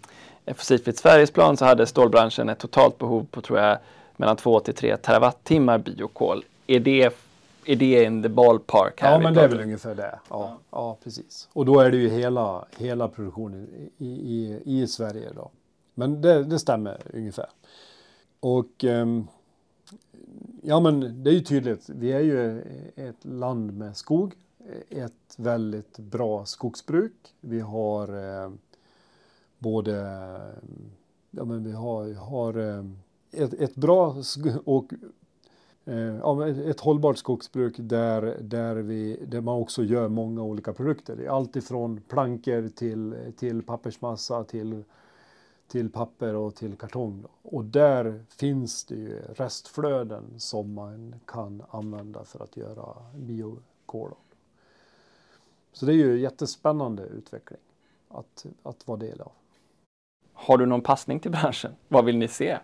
[0.56, 3.78] Fossilfritt Sveriges plan så hade stålbranschen ett totalt behov på tror jag
[4.20, 6.46] mellan 2 till 3 terawattimmar biokol.
[6.68, 7.14] Är det,
[7.66, 9.02] är det in the ballpark?
[9.02, 10.20] Här ja, men det är väl ungefär det.
[10.30, 11.50] Ja, ja, precis.
[11.54, 13.68] Och då är det ju hela, hela produktionen
[13.98, 15.52] i, i, i Sverige då.
[15.94, 17.46] Men det, det stämmer ungefär.
[18.40, 19.28] Och um,
[20.62, 21.90] ja, men det är ju tydligt.
[21.90, 22.62] Vi är ju
[22.96, 24.34] ett land med skog.
[24.90, 27.36] Ett väldigt bra skogsbruk.
[27.42, 28.08] Vi har
[28.44, 28.52] eh,
[29.58, 29.96] både,
[31.32, 32.84] ja men vi har, har eh,
[33.32, 34.16] ett, ett bra
[34.66, 34.94] och
[35.86, 41.28] eh, ett hållbart skogsbruk där, där, vi, där man också gör många olika produkter.
[41.30, 44.84] Allt ifrån plankor till, till pappersmassa till,
[45.68, 47.26] till papper och till kartong.
[47.42, 54.12] Och där finns det ju restflöden som man kan använda för att göra biokol.
[55.74, 57.60] Så det är ju en jättespännande utveckling
[58.10, 59.32] att, att vara del av.
[60.34, 61.76] Har du någon passning till branschen?
[61.88, 62.58] Vad vill ni se?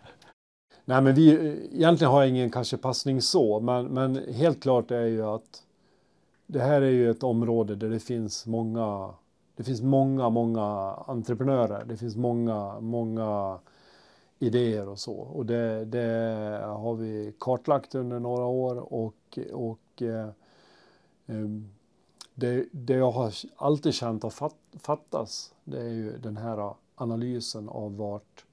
[0.85, 1.29] Nej, men vi,
[1.71, 5.63] egentligen har jag ingen kanske passning så, men, men helt klart är ju att
[6.47, 9.13] det här är ju ett område där det finns många,
[9.55, 10.63] det finns många, många
[11.07, 11.85] entreprenörer.
[11.85, 13.59] Det finns många, många
[14.39, 15.13] idéer och så.
[15.13, 20.27] Och det, det har vi kartlagt under några år och, och eh,
[21.25, 21.47] eh
[22.37, 27.97] det, det jag har alltid känt har fattas, det är ju den här analysen av
[27.97, 28.45] vart,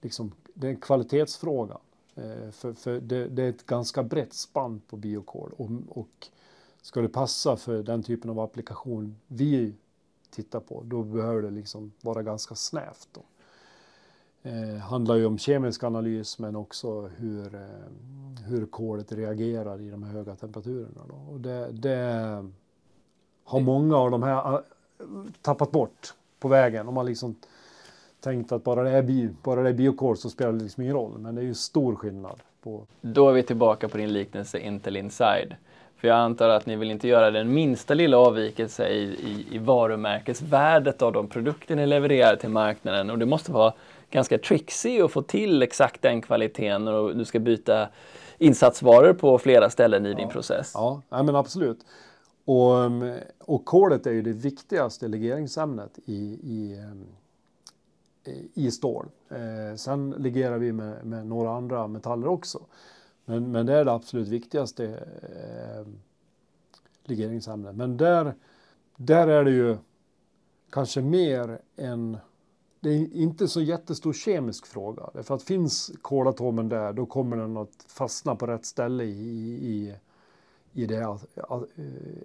[0.00, 1.78] liksom, det är en kvalitetsfråga.
[2.14, 6.28] Eh, för, för det, det, är ett ganska brett spann på biokol och, och
[6.82, 9.74] ska det passa för den typen av applikation vi
[10.30, 13.08] tittar på, då behöver det liksom vara ganska snävt.
[13.12, 13.22] Då.
[14.50, 20.02] Eh, handlar ju om kemisk analys men också hur, eh, hur kolet reagerar i de
[20.02, 21.00] höga temperaturerna.
[21.08, 21.32] Då.
[21.32, 22.46] Och det, det,
[23.44, 24.60] har många av de här äh,
[25.42, 26.86] tappat bort på vägen.
[26.86, 27.34] De har liksom
[28.26, 30.94] tänkt att bara det är, bio, bara det är biokol så spelar det liksom ingen
[30.94, 31.18] roll.
[31.18, 32.40] Men det är ju stor skillnad.
[32.62, 32.86] På...
[33.00, 35.56] Då är vi tillbaka på din liknelse Intel Inside.
[35.96, 39.58] För jag antar att ni vill inte göra den minsta lilla avvikelse i, i, i
[39.58, 43.10] varumärkesvärdet av de produkter ni levererar till marknaden.
[43.10, 43.72] Och det måste vara
[44.10, 47.88] ganska trixy att få till exakt den kvaliteten och du ska byta
[48.38, 50.16] insatsvaror på flera ställen i ja.
[50.16, 50.72] din process.
[50.74, 51.78] Ja, ja men absolut.
[52.44, 52.74] Och,
[53.40, 56.12] och kolet är ju det viktigaste legeringsämnet i,
[56.42, 56.80] i,
[58.54, 59.08] i stål.
[59.28, 62.60] Eh, sen legerar vi med, med, några andra metaller också.
[63.24, 64.86] Men, men det är det absolut viktigaste
[65.22, 65.86] eh,
[67.04, 67.76] legeringsämnet.
[67.76, 68.34] Men där,
[68.96, 69.76] där är det ju
[70.70, 72.18] kanske mer en
[72.80, 75.10] det är inte så jättestor kemisk fråga.
[75.22, 79.08] För att finns kolatomen där, då kommer den att fastna på rätt ställe i,
[79.62, 79.94] i,
[80.72, 81.18] i det eh,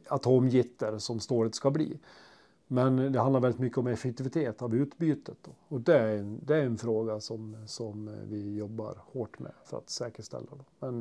[0.08, 1.98] atomgitter som stålet ska bli.
[2.74, 5.38] Men det handlar väldigt mycket om effektivitet av utbytet.
[5.42, 5.52] Då.
[5.68, 9.78] Och det är, en, det är en fråga som, som vi jobbar hårt med för
[9.78, 10.46] att säkerställa.
[10.50, 10.66] Då.
[10.80, 10.98] Men,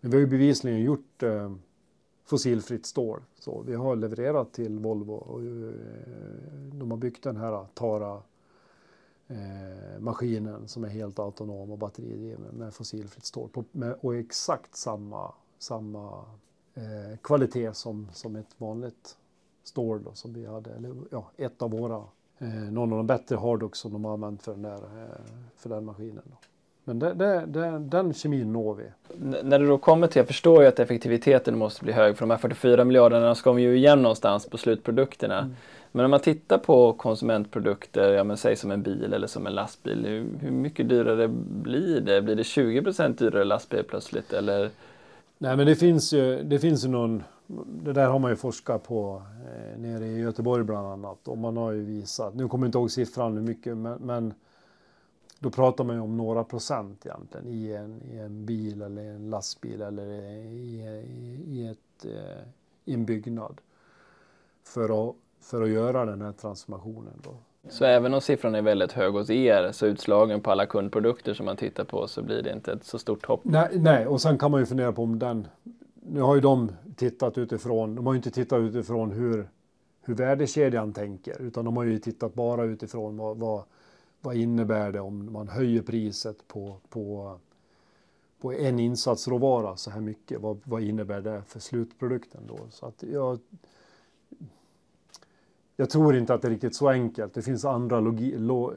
[0.00, 1.52] men vi har ju bevisligen gjort eh,
[2.24, 3.20] fossilfritt stål.
[3.38, 5.72] Så vi har levererat till Volvo och eh,
[6.72, 8.22] de har byggt den här Tara
[9.28, 14.76] eh, maskinen som är helt autonom och batteridriven med fossilfritt stål på, med, och exakt
[14.76, 16.24] samma, samma
[16.74, 19.16] eh, kvalitet som, som ett vanligt
[19.64, 22.02] stål då, som vi hade, eller ja, ett av våra,
[22.38, 25.20] eh, någon av de bättre hardocks som de har använt för den, där, eh,
[25.56, 26.22] för den maskinen.
[26.24, 26.36] Då.
[26.84, 28.84] Men det, det, det, den kemin når vi.
[29.22, 32.22] N när det då kommer till, jag förstår ju att effektiviteten måste bli hög för
[32.22, 35.38] de här 44 miljarderna ska vi ju igen någonstans på slutprodukterna.
[35.38, 35.54] Mm.
[35.92, 39.54] Men om man tittar på konsumentprodukter, ja men säg som en bil eller som en
[39.54, 41.28] lastbil, hur, hur mycket dyrare
[41.62, 42.22] blir det?
[42.22, 44.70] Blir det 20% dyrare lastbil plötsligt eller?
[45.38, 47.22] Nej men det finns ju, det finns ju någon,
[47.66, 51.56] det där har man ju forskat på eh, nere i Göteborg bland annat och man
[51.56, 54.34] har ju visat, nu kommer jag inte ihåg siffran hur mycket men, men
[55.38, 59.30] då pratar man ju om några procent egentligen i en, i en bil eller en
[59.30, 62.44] lastbil eller i, i, i, ett, eh,
[62.84, 63.60] i en byggnad.
[64.64, 67.20] För att för att göra den här transformationen.
[67.22, 67.30] Då.
[67.68, 71.46] Så även om siffran är väldigt hög hos er, så utslagen på alla kundprodukter som
[71.46, 73.40] man tittar på, så blir det inte ett så stort hopp?
[73.44, 75.46] Nej, nej, och sen kan man ju fundera på om den...
[76.06, 79.48] Nu har ju de tittat utifrån, de har ju inte tittat utifrån hur,
[80.00, 83.64] hur värdekedjan tänker, utan de har ju tittat bara utifrån vad, vad,
[84.20, 87.38] vad innebär det om man höjer priset på, på,
[88.40, 90.40] på en insatsråvara så här mycket?
[90.40, 92.58] Vad, vad innebär det för slutprodukten då?
[92.70, 93.38] Så att jag,
[95.76, 97.34] jag tror inte att det är riktigt så enkelt.
[97.34, 98.76] Det finns, andra logi, lo, eh,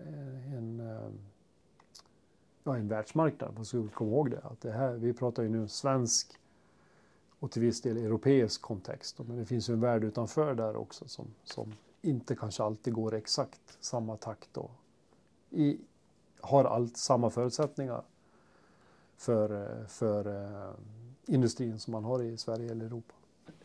[0.54, 1.20] en, um,
[2.64, 3.54] ja, en världsmarknad.
[3.56, 4.42] Man ska komma ihåg det.
[4.44, 6.40] Att det här, vi pratar ju nu svensk
[7.40, 9.20] och till viss del europeisk kontext.
[9.28, 13.14] Men det finns ju en värld utanför där också som, som inte kanske alltid går
[13.14, 14.72] exakt samma takt och
[15.50, 15.78] i,
[16.42, 18.02] har allt samma förutsättningar
[19.18, 20.70] för, för eh,
[21.26, 23.14] industrin som man har i Sverige eller Europa.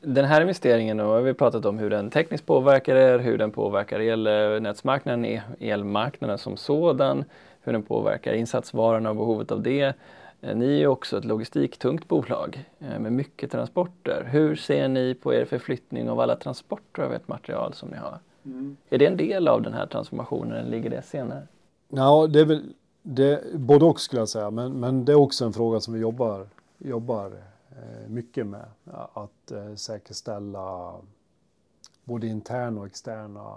[0.00, 3.50] Den här investeringen, då har vi pratat om hur den tekniskt påverkar er, hur den
[3.50, 7.24] påverkar elnätsmarknaden, eh, elmarknaden som sådan,
[7.60, 9.94] hur den påverkar insatsvarorna och behovet av det.
[10.42, 14.28] Eh, ni är ju också ett logistiktungt bolag eh, med mycket transporter.
[14.30, 18.18] Hur ser ni på er förflyttning av alla transporter av ert material som ni har?
[18.44, 18.76] Mm.
[18.90, 21.46] Är det en del av den här transformationen eller ligger det senare?
[21.88, 25.44] Ja, det är väl det, både och skulle jag säga, men, men det är också
[25.44, 26.46] en fråga som vi jobbar,
[26.78, 27.32] jobbar
[27.76, 28.66] Eh, mycket med.
[29.12, 30.94] Att säkerställa
[32.04, 33.56] både interna och externa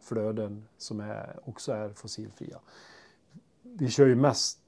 [0.00, 2.58] flöden som är, också är fossilfria.
[3.62, 4.58] Vi kör ju mest,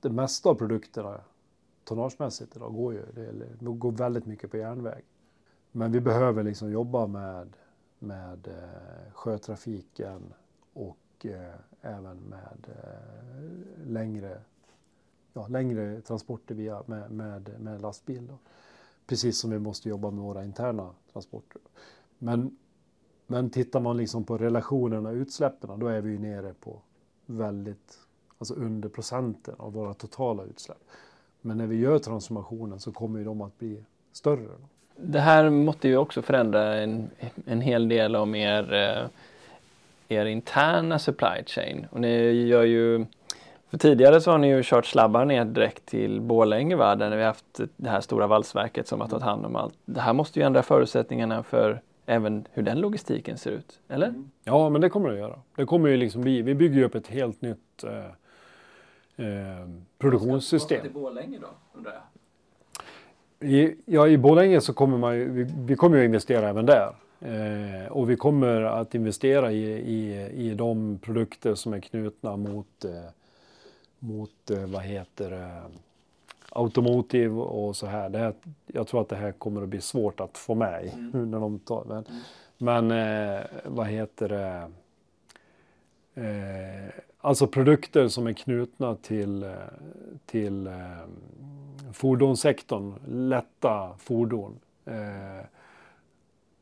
[0.00, 1.20] det mesta av produkterna
[1.84, 5.02] tonnagemässigt idag går ju, det går väldigt mycket på järnväg.
[5.72, 7.56] Men vi behöver liksom jobba med,
[7.98, 10.34] med eh, sjötrafiken
[10.72, 14.40] och eh, även med eh, längre
[15.32, 18.26] ja, längre transporter via, med, med, med lastbil.
[18.26, 18.38] Då.
[19.06, 21.60] Precis som vi måste jobba med våra interna transporter.
[22.18, 22.56] Men,
[23.26, 26.80] men tittar man liksom på relationerna utsläppen då är vi ju nere på
[27.26, 27.98] väldigt,
[28.38, 30.78] alltså under procenten av våra totala utsläpp.
[31.40, 34.42] Men när vi gör transformationen så kommer ju de att bli större.
[34.42, 34.68] Då.
[34.96, 37.10] Det här måste ju också förändra en,
[37.46, 39.08] en hel del om er eh,
[40.08, 41.86] er interna supply chain.
[41.90, 43.06] Och ni gör ju
[43.70, 46.94] för tidigare så har ni ju kört slabbar ner direkt till Borlänge va?
[46.94, 49.74] där vi har haft det här stora valsverket som har tagit hand om allt.
[49.84, 54.14] Det här måste ju ändra förutsättningarna för även hur den logistiken ser ut, eller?
[54.44, 55.38] Ja, men det kommer det att göra.
[55.56, 58.04] Det kommer ju liksom bli, vi bygger ju upp ett helt nytt eh,
[59.18, 60.78] eh, produktionssystem.
[60.78, 62.02] Vad till Borlänge då, undrar jag?
[63.40, 66.94] I, ja, i Borlänge så kommer man ju, vi, vi kommer ju investera även där.
[67.20, 72.84] Eh, och vi kommer att investera i, i, i de produkter som är knutna mot,
[72.84, 73.10] eh,
[73.98, 75.62] mot eh, vad heter det,
[76.50, 78.08] automotive och så här.
[78.08, 78.34] Det här.
[78.66, 80.88] Jag tror att det här kommer att bli svårt att få med i.
[80.88, 81.30] Mm.
[81.30, 82.20] När de tar, men mm.
[82.58, 84.70] men eh, vad heter det?
[87.28, 89.50] Alltså produkter som är knutna till, eh,
[90.26, 90.72] till eh,
[91.92, 94.58] fordonssektorn, lätta fordon.
[94.84, 95.44] Eh,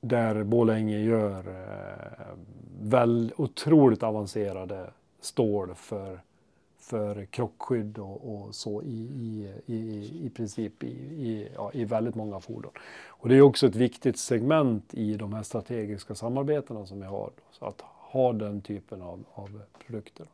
[0.01, 2.35] där Borlänge gör eh,
[2.81, 4.91] väl otroligt avancerade
[5.21, 6.21] stål för,
[6.79, 12.15] för krockskydd och, och så i, i, i, i princip i, i, ja, i väldigt
[12.15, 12.73] många fordon.
[13.07, 17.31] Och det är också ett viktigt segment i de här strategiska samarbetena som vi har.
[17.51, 20.27] Så att ha den typen av, av produkter.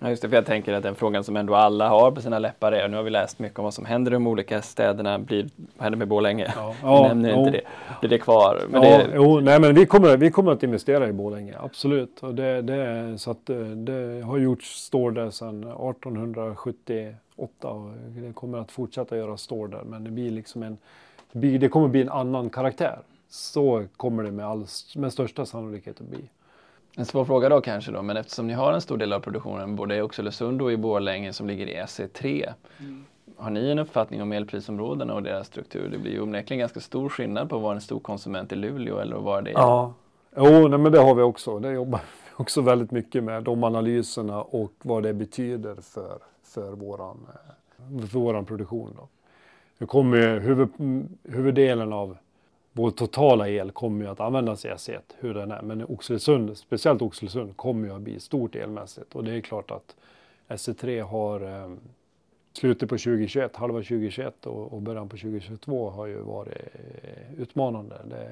[0.00, 2.38] Ja, just det, för jag tänker att den frågan som ändå alla har på sina
[2.38, 5.18] läppar är, nu har vi läst mycket om vad som händer i de olika städerna,
[5.18, 6.52] blir, vad händer med Borlänge?
[6.56, 7.62] Ja, ja, nämner inte det.
[8.00, 8.62] Blir det kvar?
[8.68, 9.10] Men ja, det...
[9.14, 12.22] Jo, nej, men vi kommer, vi kommer att investera i Borlänge, absolut.
[12.22, 18.58] Och det, det, så att, det har gjorts stål där sedan 1878 och det kommer
[18.58, 20.78] att fortsätta göra stål där, men det blir liksom en,
[21.32, 22.98] det kommer att bli en annan karaktär.
[23.28, 26.28] Så kommer det med, all, med största sannolikhet att bli.
[26.96, 29.76] En svår fråga då kanske då, men eftersom ni har en stor del av produktionen
[29.76, 32.52] både i Oxelösund och i Borlänge som ligger i SE3.
[32.80, 33.04] Mm.
[33.36, 35.88] Har ni en uppfattning om elprisområdena och deras struktur?
[35.88, 38.98] Det blir ju onekligen ganska stor skillnad på att vara en stor konsument i Luleå
[38.98, 39.92] eller att vara det Ja,
[40.36, 41.58] jo, nej, men det har vi också.
[41.58, 46.72] Det jobbar vi också väldigt mycket med, de analyserna och vad det betyder för, för,
[46.72, 48.94] våran, eh, för våran produktion.
[48.96, 49.08] Då.
[49.78, 50.68] Det kommer huvud,
[51.22, 52.16] huvuddelen av
[52.76, 55.62] vår totala el kommer ju att användas i S1, hur den är.
[55.62, 59.14] Men Oxelösund, speciellt Oxelösund, kommer ju att bli stort elmässigt.
[59.14, 59.96] Och det är klart att
[60.48, 61.70] SE3 har eh,
[62.52, 66.56] slutet på 2021, halva 2021 och, och början på 2022 har ju varit
[67.02, 67.96] eh, utmanande.
[68.04, 68.30] Det,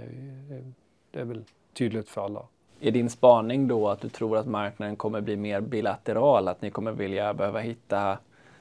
[1.11, 2.43] det är väl tydligt för alla.
[2.81, 6.49] Är din spaning då att du tror att marknaden kommer bli mer bilateral?
[6.49, 8.19] Att ni kommer vilja behöva hitta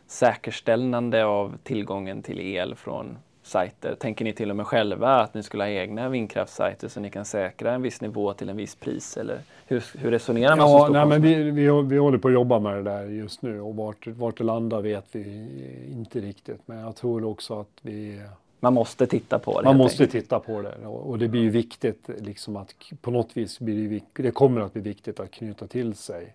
[0.08, 3.96] säkerställande av tillgången till el från sajter?
[3.96, 7.26] Tänker ni till och med själva att ni skulle ha egna vindkraftssajter så ni kan
[7.26, 9.18] säkra en viss nivå till en viss pris?
[9.18, 12.60] Eller hur, hur resonerar man ja, nej, men vi, vi, vi håller på att jobba
[12.60, 15.48] med det där just nu och vart, vart det landar vet vi
[15.92, 16.62] inte riktigt.
[16.66, 18.22] Men jag tror också att vi
[18.64, 19.66] man måste titta på det.
[19.66, 20.24] Man måste enkelt.
[20.24, 24.24] titta på det och det blir ju viktigt liksom att på något vis blir det,
[24.24, 26.34] det kommer att bli viktigt att knyta till sig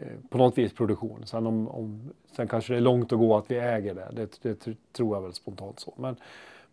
[0.00, 1.26] Eh, på något vis produktion.
[1.26, 4.42] Sen, om, om, sen kanske det är långt att gå att vi äger det, det,
[4.42, 5.94] det tror jag väl spontant så.
[5.96, 6.16] Men,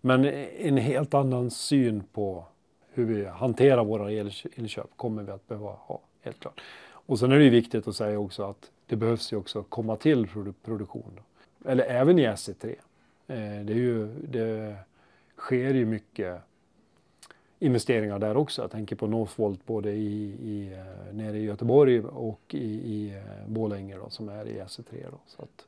[0.01, 2.45] men en helt annan syn på
[2.93, 6.61] hur vi hanterar våra elköp kommer vi att behöva ha, helt klart.
[6.89, 9.95] Och sen är det ju viktigt att säga också att det behövs ju också komma
[9.95, 10.27] till
[10.63, 11.19] produktion.
[11.65, 12.67] Eller även i SE3.
[12.67, 12.75] Eh,
[13.65, 14.75] det, är ju, det
[15.37, 16.41] sker ju mycket
[17.59, 18.61] investeringar där också.
[18.61, 23.47] Jag tänker på Northvolt både i, i, eh, nere i Göteborg och i, i eh,
[23.47, 25.05] Borlänge då, som är i SE3.
[25.11, 25.17] Då.
[25.25, 25.67] Så att,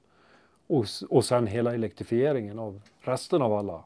[0.68, 3.84] och, och sen hela elektrifieringen av resten av alla,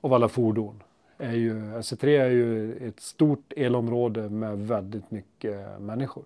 [0.00, 0.82] av alla fordon.
[1.18, 6.24] Är ju, SE3 är ju ett stort elområde med väldigt mycket människor.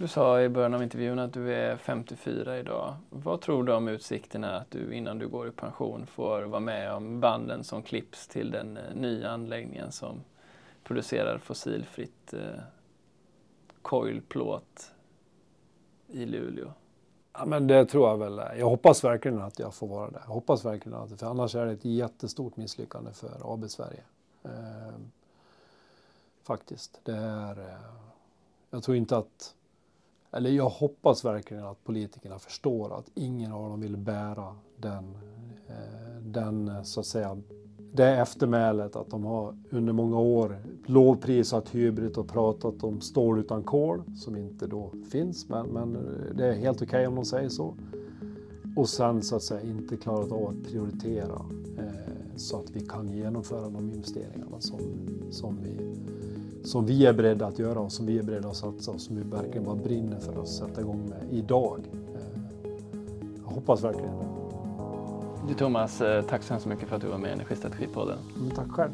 [0.00, 2.96] Du sa i början av intervjun att du är 54 idag.
[3.10, 6.92] Vad tror du om utsikterna att du innan du går i pension får vara med
[6.92, 10.20] om banden som klipps till den eh, nya anläggningen som
[10.84, 12.60] producerar fossilfritt eh,
[13.82, 14.92] coilplåt
[16.08, 16.72] i Luleå?
[17.32, 18.58] Ja, men det tror jag väl.
[18.58, 20.20] Jag hoppas verkligen att jag får vara där.
[20.24, 24.02] Jag hoppas verkligen att för annars är det ett jättestort misslyckande för AB Sverige.
[24.42, 24.94] Eh,
[26.42, 27.00] faktiskt.
[27.04, 27.80] Det är, eh,
[28.70, 29.54] jag tror inte att
[30.32, 35.04] eller jag hoppas verkligen att politikerna förstår att ingen av dem vill bära den,
[35.68, 37.38] eh, den så att säga,
[37.92, 43.62] det eftermälet att de har under många år lovprisat Hybrid och pratat om stål utan
[43.62, 45.48] kol som inte då finns.
[45.48, 45.98] Men, men
[46.34, 47.74] det är helt okej okay om de säger så.
[48.76, 51.46] Och sen så att säga inte klarat av att prioritera
[51.78, 54.80] eh, så att vi kan genomföra de investeringarna som,
[55.30, 55.96] som vi
[56.64, 59.16] som vi är beredda att göra och som vi är beredda att satsa och som
[59.16, 61.78] vi verkligen bara brinner för att sätta igång med idag.
[62.14, 62.40] Eh,
[63.44, 64.26] jag hoppas verkligen det.
[65.48, 68.18] Du Thomas, eh, tack så hemskt mycket för att du var med i Energistrategipodden.
[68.36, 68.92] Mm, tack själv.